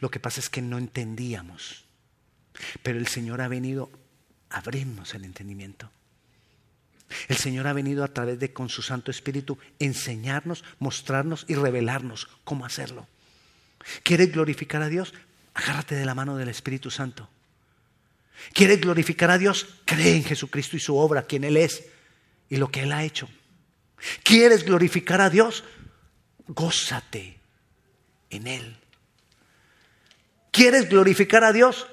Lo 0.00 0.10
que 0.10 0.20
pasa 0.20 0.40
es 0.40 0.50
que 0.50 0.62
no 0.62 0.78
entendíamos. 0.78 1.84
Pero 2.82 2.98
el 2.98 3.06
Señor 3.06 3.40
ha 3.40 3.48
venido 3.48 3.90
a 4.50 4.58
abrirnos 4.58 5.14
el 5.14 5.24
entendimiento. 5.24 5.90
El 7.28 7.36
Señor 7.36 7.66
ha 7.66 7.72
venido 7.72 8.04
a 8.04 8.08
través 8.08 8.38
de 8.38 8.52
con 8.52 8.68
su 8.68 8.82
Santo 8.82 9.10
Espíritu 9.10 9.58
enseñarnos, 9.78 10.64
mostrarnos 10.78 11.44
y 11.48 11.54
revelarnos 11.54 12.28
cómo 12.44 12.64
hacerlo. 12.64 13.08
¿Quieres 14.02 14.32
glorificar 14.32 14.82
a 14.82 14.88
Dios? 14.88 15.12
Agárrate 15.54 15.96
de 15.96 16.04
la 16.04 16.14
mano 16.14 16.36
del 16.36 16.48
Espíritu 16.48 16.90
Santo. 16.90 17.28
¿Quieres 18.52 18.80
glorificar 18.80 19.30
a 19.30 19.38
Dios? 19.38 19.66
Cree 19.84 20.16
en 20.16 20.24
Jesucristo 20.24 20.76
y 20.76 20.80
su 20.80 20.96
obra, 20.96 21.26
quien 21.26 21.44
Él 21.44 21.56
es 21.56 21.84
y 22.48 22.56
lo 22.56 22.70
que 22.70 22.82
Él 22.82 22.92
ha 22.92 23.04
hecho. 23.04 23.28
¿Quieres 24.22 24.64
glorificar 24.64 25.20
a 25.20 25.30
Dios? 25.30 25.64
Gózate 26.46 27.38
en 28.30 28.46
Él. 28.46 28.76
¿Quieres 30.50 30.88
glorificar 30.88 31.44
a 31.44 31.52
Dios? 31.52 31.86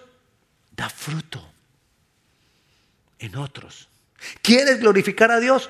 Da 0.75 0.89
fruto 0.89 1.47
en 3.19 3.35
otros. 3.35 3.89
¿Quieres 4.41 4.79
glorificar 4.79 5.31
a 5.31 5.39
Dios? 5.39 5.69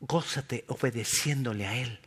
Gózate 0.00 0.64
obedeciéndole 0.68 1.66
a 1.66 1.76
Él. 1.76 2.00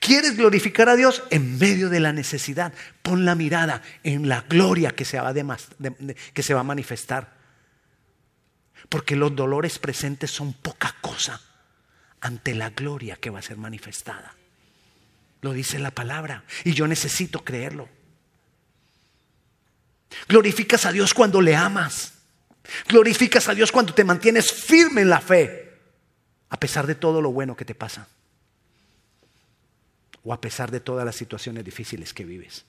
¿Quieres 0.00 0.36
glorificar 0.36 0.88
a 0.88 0.96
Dios 0.96 1.22
en 1.30 1.58
medio 1.58 1.90
de 1.90 2.00
la 2.00 2.12
necesidad? 2.12 2.72
Pon 3.02 3.24
la 3.24 3.34
mirada 3.34 3.82
en 4.04 4.28
la 4.28 4.42
gloria 4.42 4.92
que 4.92 5.04
se 5.04 5.20
va, 5.20 5.34
que 5.34 6.42
se 6.42 6.54
va 6.54 6.60
a 6.60 6.64
manifestar. 6.64 7.36
Porque 8.88 9.16
los 9.16 9.34
dolores 9.34 9.78
presentes 9.78 10.30
son 10.30 10.54
poca 10.54 10.94
cosa 11.00 11.40
ante 12.20 12.54
la 12.54 12.70
gloria 12.70 13.16
que 13.16 13.30
va 13.30 13.40
a 13.40 13.42
ser 13.42 13.58
manifestada. 13.58 14.34
Lo 15.42 15.52
dice 15.52 15.78
la 15.78 15.90
palabra 15.90 16.44
y 16.64 16.72
yo 16.72 16.86
necesito 16.86 17.44
creerlo. 17.44 17.88
Glorificas 20.28 20.86
a 20.86 20.92
Dios 20.92 21.14
cuando 21.14 21.40
le 21.40 21.54
amas. 21.54 22.14
Glorificas 22.88 23.48
a 23.48 23.54
Dios 23.54 23.70
cuando 23.70 23.94
te 23.94 24.04
mantienes 24.04 24.52
firme 24.52 25.02
en 25.02 25.10
la 25.10 25.20
fe, 25.20 25.72
a 26.48 26.58
pesar 26.58 26.86
de 26.86 26.96
todo 26.96 27.22
lo 27.22 27.30
bueno 27.30 27.56
que 27.56 27.64
te 27.64 27.74
pasa 27.74 28.08
o 30.26 30.32
a 30.32 30.40
pesar 30.40 30.72
de 30.72 30.80
todas 30.80 31.06
las 31.06 31.14
situaciones 31.14 31.64
difíciles 31.64 32.12
que 32.12 32.24
vives. 32.24 32.64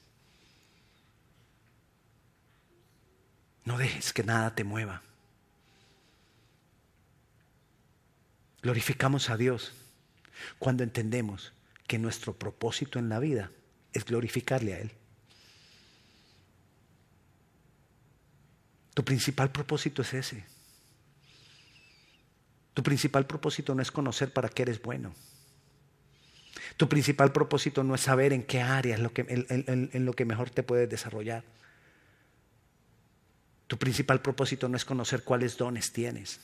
No 3.65 3.79
dejes 3.79 4.13
que 4.13 4.23
nada 4.23 4.53
te 4.53 4.63
mueva. 4.63 5.01
Glorificamos 8.61 9.31
a 9.31 9.37
Dios 9.37 9.73
cuando 10.59 10.83
entendemos 10.83 11.51
que 11.87 11.97
nuestro 11.97 12.37
propósito 12.37 12.99
en 12.99 13.09
la 13.09 13.17
vida 13.17 13.49
es 13.91 14.05
glorificarle 14.05 14.75
a 14.75 14.79
Él. 14.79 14.91
Tu 18.97 19.05
principal 19.05 19.51
propósito 19.51 20.01
es 20.01 20.11
ese. 20.15 20.43
Tu 22.73 22.81
principal 22.81 23.27
propósito 23.27 23.75
no 23.75 23.83
es 23.83 23.91
conocer 23.91 24.33
para 24.33 24.49
qué 24.49 24.63
eres 24.63 24.81
bueno. 24.81 25.13
Tu 26.77 26.89
principal 26.89 27.31
propósito 27.31 27.83
no 27.83 27.93
es 27.93 28.01
saber 28.01 28.33
en 28.33 28.41
qué 28.41 28.59
área 28.59 28.95
es 28.95 28.99
lo 28.99 29.13
que, 29.13 29.21
en, 29.29 29.91
en 29.93 30.03
lo 30.03 30.13
que 30.13 30.25
mejor 30.25 30.49
te 30.49 30.63
puedes 30.63 30.89
desarrollar. 30.89 31.43
Tu 33.67 33.77
principal 33.77 34.19
propósito 34.19 34.67
no 34.67 34.77
es 34.77 34.83
conocer 34.83 35.23
cuáles 35.23 35.57
dones 35.57 35.93
tienes. 35.93 36.39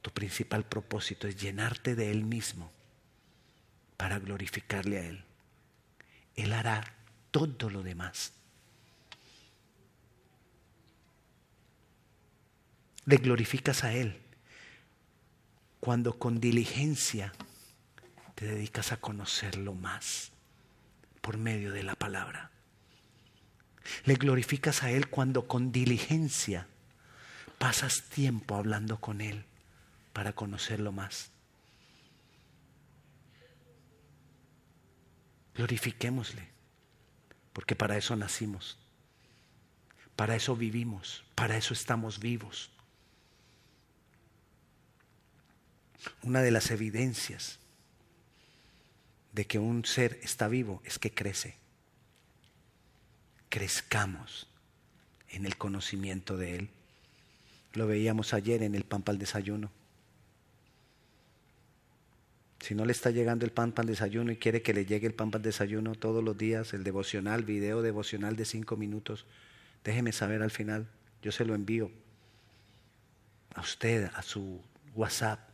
Tu 0.00 0.12
principal 0.12 0.64
propósito 0.64 1.26
es 1.26 1.34
llenarte 1.34 1.96
de 1.96 2.12
Él 2.12 2.22
mismo 2.22 2.70
para 3.96 4.20
glorificarle 4.20 4.98
a 4.98 5.06
Él. 5.08 5.24
Él 6.36 6.52
hará 6.52 6.84
todo 7.32 7.68
lo 7.68 7.82
demás. 7.82 8.34
Le 13.04 13.16
glorificas 13.16 13.84
a 13.84 13.92
Él 13.92 14.20
cuando 15.80 16.18
con 16.18 16.40
diligencia 16.40 17.32
te 18.36 18.46
dedicas 18.46 18.92
a 18.92 18.98
conocerlo 18.98 19.74
más 19.74 20.30
por 21.20 21.36
medio 21.36 21.72
de 21.72 21.82
la 21.82 21.96
palabra. 21.96 22.50
Le 24.04 24.14
glorificas 24.14 24.82
a 24.82 24.90
Él 24.90 25.08
cuando 25.08 25.48
con 25.48 25.72
diligencia 25.72 26.68
pasas 27.58 28.02
tiempo 28.02 28.54
hablando 28.54 29.00
con 29.00 29.20
Él 29.20 29.44
para 30.12 30.32
conocerlo 30.32 30.92
más. 30.92 31.30
Glorifiquémosle, 35.54 36.48
porque 37.52 37.76
para 37.76 37.96
eso 37.96 38.16
nacimos, 38.16 38.78
para 40.16 40.36
eso 40.36 40.56
vivimos, 40.56 41.24
para 41.34 41.56
eso 41.56 41.74
estamos 41.74 42.20
vivos. 42.20 42.70
Una 46.22 46.42
de 46.42 46.50
las 46.50 46.70
evidencias 46.70 47.58
de 49.32 49.46
que 49.46 49.58
un 49.58 49.84
ser 49.84 50.18
está 50.22 50.48
vivo 50.48 50.82
es 50.84 50.98
que 50.98 51.12
crece. 51.12 51.56
Crezcamos 53.48 54.46
en 55.30 55.46
el 55.46 55.56
conocimiento 55.56 56.36
de 56.36 56.56
Él. 56.56 56.70
Lo 57.72 57.86
veíamos 57.86 58.34
ayer 58.34 58.62
en 58.62 58.74
el 58.74 58.84
pan 58.84 59.02
para 59.02 59.14
el 59.14 59.18
desayuno. 59.18 59.70
Si 62.60 62.74
no 62.74 62.84
le 62.84 62.92
está 62.92 63.10
llegando 63.10 63.44
el 63.44 63.50
pan 63.50 63.72
para 63.72 63.84
el 63.84 63.94
desayuno 63.94 64.30
y 64.30 64.36
quiere 64.36 64.62
que 64.62 64.72
le 64.72 64.86
llegue 64.86 65.06
el 65.06 65.14
pan 65.14 65.30
para 65.30 65.40
el 65.40 65.44
desayuno 65.44 65.94
todos 65.94 66.22
los 66.22 66.38
días, 66.38 66.74
el 66.74 66.84
devocional, 66.84 67.42
video 67.42 67.82
devocional 67.82 68.36
de 68.36 68.44
cinco 68.44 68.76
minutos, 68.76 69.26
déjeme 69.82 70.12
saber 70.12 70.42
al 70.42 70.50
final. 70.50 70.86
Yo 71.22 71.32
se 71.32 71.44
lo 71.44 71.54
envío 71.54 71.90
a 73.54 73.62
usted, 73.62 74.10
a 74.14 74.22
su 74.22 74.60
WhatsApp, 74.94 75.51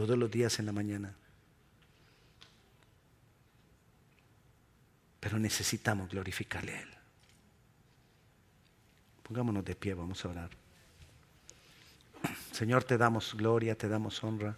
todos 0.00 0.16
los 0.16 0.30
días 0.30 0.58
en 0.58 0.64
la 0.64 0.72
mañana. 0.72 1.14
Pero 5.20 5.38
necesitamos 5.38 6.08
glorificarle 6.08 6.74
a 6.74 6.80
Él. 6.80 6.88
Pongámonos 9.22 9.62
de 9.62 9.74
pie, 9.76 9.92
vamos 9.92 10.24
a 10.24 10.28
orar. 10.28 10.50
Señor, 12.50 12.84
te 12.84 12.96
damos 12.96 13.34
gloria, 13.34 13.76
te 13.76 13.90
damos 13.90 14.24
honra. 14.24 14.56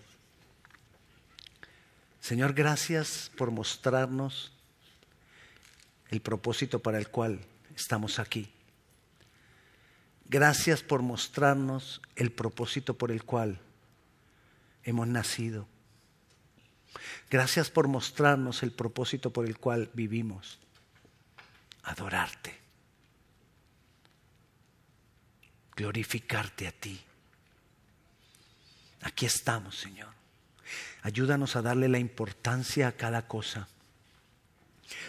Señor, 2.21 2.55
gracias 2.55 3.33
por 3.37 3.51
mostrarnos 3.51 4.53
el 6.11 6.21
propósito 6.21 6.79
para 6.79 6.99
el 6.99 7.09
cual 7.09 7.41
estamos 7.75 8.21
aquí. 8.21 8.49
Gracias 10.27 10.85
por 10.85 11.03
mostrarnos 11.03 12.01
el 12.15 12.31
propósito 12.31 12.97
por 12.97 13.11
el 13.11 13.25
cual 13.25 13.59
hemos 14.85 15.09
nacido. 15.09 15.69
Gracias 17.31 17.71
por 17.71 17.89
mostrarnos 17.89 18.63
el 18.63 18.73
propósito 18.73 19.33
por 19.33 19.47
el 19.47 19.59
cual 19.59 19.91
vivimos. 19.95 20.59
Adorarte. 21.85 22.59
Glorificarte 25.75 26.69
a 26.69 26.73
ti. 26.73 27.01
Aquí 29.03 29.27
estamos, 29.27 29.79
Señor. 29.79 30.11
Ayúdanos 31.03 31.57
a 31.57 31.63
darle 31.63 31.89
la 31.89 31.99
importancia 31.99 32.89
a 32.89 32.93
cada 32.93 33.27
cosa, 33.27 33.69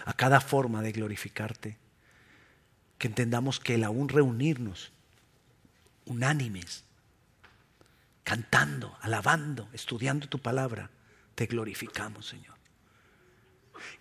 a 0.06 0.14
cada 0.14 0.42
forma 0.42 0.82
de 0.82 0.92
glorificarte. 0.92 1.78
Que 2.98 3.08
entendamos 3.08 3.60
que 3.60 3.76
el 3.76 3.84
aún 3.84 4.10
reunirnos 4.10 4.92
unánimes, 6.06 6.84
cantando, 8.24 8.98
alabando, 9.02 9.70
estudiando 9.74 10.28
tu 10.28 10.40
palabra, 10.40 10.90
te 11.36 11.46
glorificamos, 11.46 12.28
Señor. 12.28 12.58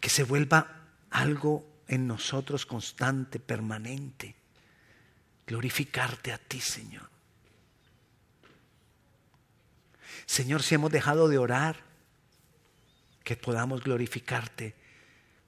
Que 0.01 0.09
se 0.09 0.25
vuelva 0.25 0.87
algo 1.11 1.83
en 1.89 2.07
nosotros 2.07 2.67
constante, 2.67 3.41
permanente. 3.41 4.37
Glorificarte 5.47 6.33
a 6.33 6.39
ti, 6.39 6.61
Señor. 6.61 7.11
Señor, 10.27 10.63
si 10.63 10.75
hemos 10.75 10.93
dejado 10.93 11.29
de 11.29 11.39
orar, 11.39 11.77
que 13.25 13.37
podamos 13.37 13.83
glorificarte 13.83 14.75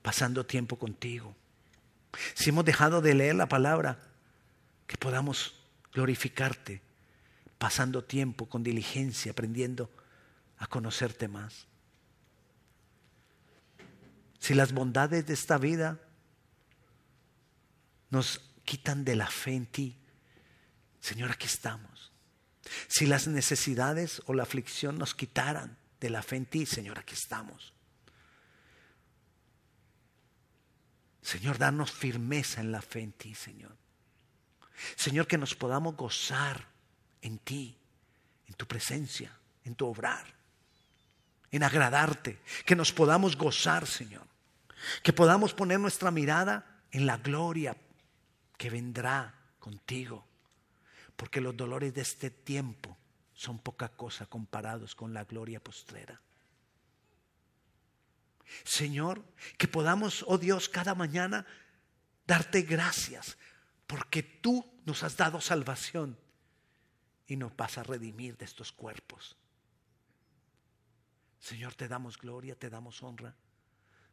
pasando 0.03 0.47
tiempo 0.47 0.79
contigo. 0.79 1.35
Si 2.35 2.51
hemos 2.51 2.65
dejado 2.65 3.01
de 3.01 3.15
leer 3.15 3.35
la 3.35 3.49
palabra, 3.49 3.99
que 4.87 4.97
podamos 4.97 5.55
glorificarte 5.93 6.83
pasando 7.59 8.05
tiempo 8.05 8.49
con 8.49 8.63
diligencia, 8.63 9.33
aprendiendo 9.33 9.91
a 10.59 10.67
conocerte 10.67 11.29
más. 11.29 11.67
Si 14.39 14.55
las 14.55 14.73
bondades 14.73 15.27
de 15.27 15.35
esta 15.35 15.59
vida 15.59 16.01
nos 18.11 18.41
quitan 18.65 19.05
de 19.05 19.17
la 19.17 19.29
fe 19.29 19.55
en 19.55 19.67
ti, 19.67 19.97
Señor, 21.01 21.31
aquí 21.31 21.47
estamos. 21.47 22.13
Si 22.89 23.07
las 23.07 23.27
necesidades 23.27 24.23
o 24.27 24.35
la 24.35 24.43
aflicción 24.43 24.99
nos 24.99 25.15
quitaran 25.15 25.77
de 26.01 26.11
la 26.11 26.23
fe 26.23 26.37
en 26.37 26.47
ti, 26.47 26.67
Señor, 26.67 26.99
aquí 26.99 27.15
estamos. 27.15 27.73
Señor, 31.23 31.57
danos 31.57 31.91
firmeza 31.91 32.61
en 32.61 32.71
la 32.71 32.83
fe 32.83 33.01
en 33.01 33.13
ti, 33.13 33.35
Señor. 33.35 33.77
Señor, 34.97 35.27
que 35.27 35.39
nos 35.39 35.55
podamos 35.55 35.97
gozar 35.97 36.74
en 37.25 37.39
ti, 37.39 37.77
en 38.47 38.55
tu 38.55 38.67
presencia, 38.67 39.37
en 39.65 39.75
tu 39.75 39.87
obrar, 39.87 40.27
en 41.51 41.63
agradarte, 41.63 42.39
que 42.67 42.77
nos 42.77 42.93
podamos 42.93 43.37
gozar, 43.37 43.87
Señor. 43.87 44.27
Que 45.03 45.15
podamos 45.15 45.55
poner 45.55 45.81
nuestra 45.81 46.11
mirada 46.11 46.83
en 46.91 47.07
la 47.07 47.17
gloria 47.17 47.77
que 48.59 48.69
vendrá 48.69 49.35
contigo. 49.59 50.27
Porque 51.17 51.41
los 51.41 51.57
dolores 51.57 51.95
de 51.95 52.03
este 52.03 52.31
tiempo 52.31 52.97
son 53.33 53.59
poca 53.59 53.89
cosa 53.89 54.27
comparados 54.27 54.95
con 54.95 55.15
la 55.15 55.25
gloria 55.25 55.65
postrera. 55.65 56.21
Señor, 58.65 59.25
que 59.57 59.67
podamos, 59.67 60.25
oh 60.29 60.37
Dios, 60.37 60.69
cada 60.69 60.95
mañana 60.95 61.47
darte 62.27 62.63
gracias 62.63 63.39
porque 63.87 64.23
tú 64.23 64.71
nos 64.85 65.03
has 65.03 65.17
dado 65.17 65.41
salvación 65.41 66.19
y 67.27 67.37
nos 67.37 67.57
vas 67.57 67.79
a 67.79 67.83
redimir 67.83 68.37
de 68.37 68.45
estos 68.45 68.73
cuerpos. 68.73 69.37
Señor, 71.39 71.75
te 71.75 71.89
damos 71.89 72.19
gloria, 72.19 72.59
te 72.59 72.71
damos 72.71 73.03
honra. 73.03 73.37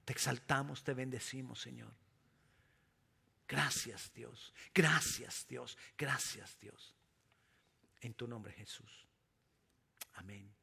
Te 0.05 0.13
exaltamos, 0.13 0.83
te 0.83 0.93
bendecimos, 0.93 1.61
Señor. 1.61 1.93
Gracias, 3.47 4.11
Dios. 4.13 4.53
Gracias, 4.73 5.45
Dios. 5.47 5.77
Gracias, 5.97 6.57
Dios. 6.59 6.95
En 8.01 8.13
tu 8.13 8.27
nombre, 8.27 8.53
Jesús. 8.53 9.07
Amén. 10.13 10.60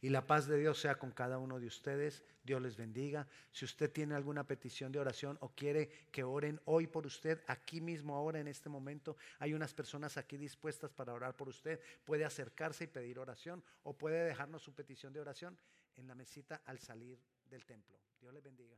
Y 0.00 0.08
la 0.10 0.26
paz 0.26 0.46
de 0.46 0.58
Dios 0.58 0.80
sea 0.80 0.96
con 0.96 1.10
cada 1.10 1.38
uno 1.38 1.58
de 1.58 1.66
ustedes. 1.66 2.22
Dios 2.44 2.60
les 2.62 2.76
bendiga. 2.76 3.26
Si 3.50 3.64
usted 3.64 3.90
tiene 3.90 4.14
alguna 4.14 4.44
petición 4.44 4.92
de 4.92 4.98
oración 4.98 5.36
o 5.40 5.50
quiere 5.50 5.88
que 6.10 6.24
oren 6.24 6.60
hoy 6.64 6.86
por 6.86 7.06
usted, 7.06 7.42
aquí 7.46 7.80
mismo, 7.80 8.14
ahora 8.14 8.40
en 8.40 8.48
este 8.48 8.68
momento, 8.68 9.16
hay 9.38 9.54
unas 9.54 9.74
personas 9.74 10.16
aquí 10.16 10.36
dispuestas 10.36 10.92
para 10.92 11.12
orar 11.12 11.36
por 11.36 11.48
usted. 11.48 11.80
Puede 12.04 12.24
acercarse 12.24 12.84
y 12.84 12.88
pedir 12.88 13.18
oración 13.18 13.62
o 13.82 13.92
puede 13.92 14.24
dejarnos 14.24 14.62
su 14.62 14.74
petición 14.74 15.12
de 15.12 15.20
oración 15.20 15.58
en 15.96 16.06
la 16.06 16.14
mesita 16.14 16.62
al 16.66 16.78
salir 16.78 17.18
del 17.48 17.64
templo. 17.64 17.98
Dios 18.20 18.32
les 18.32 18.42
bendiga. 18.42 18.76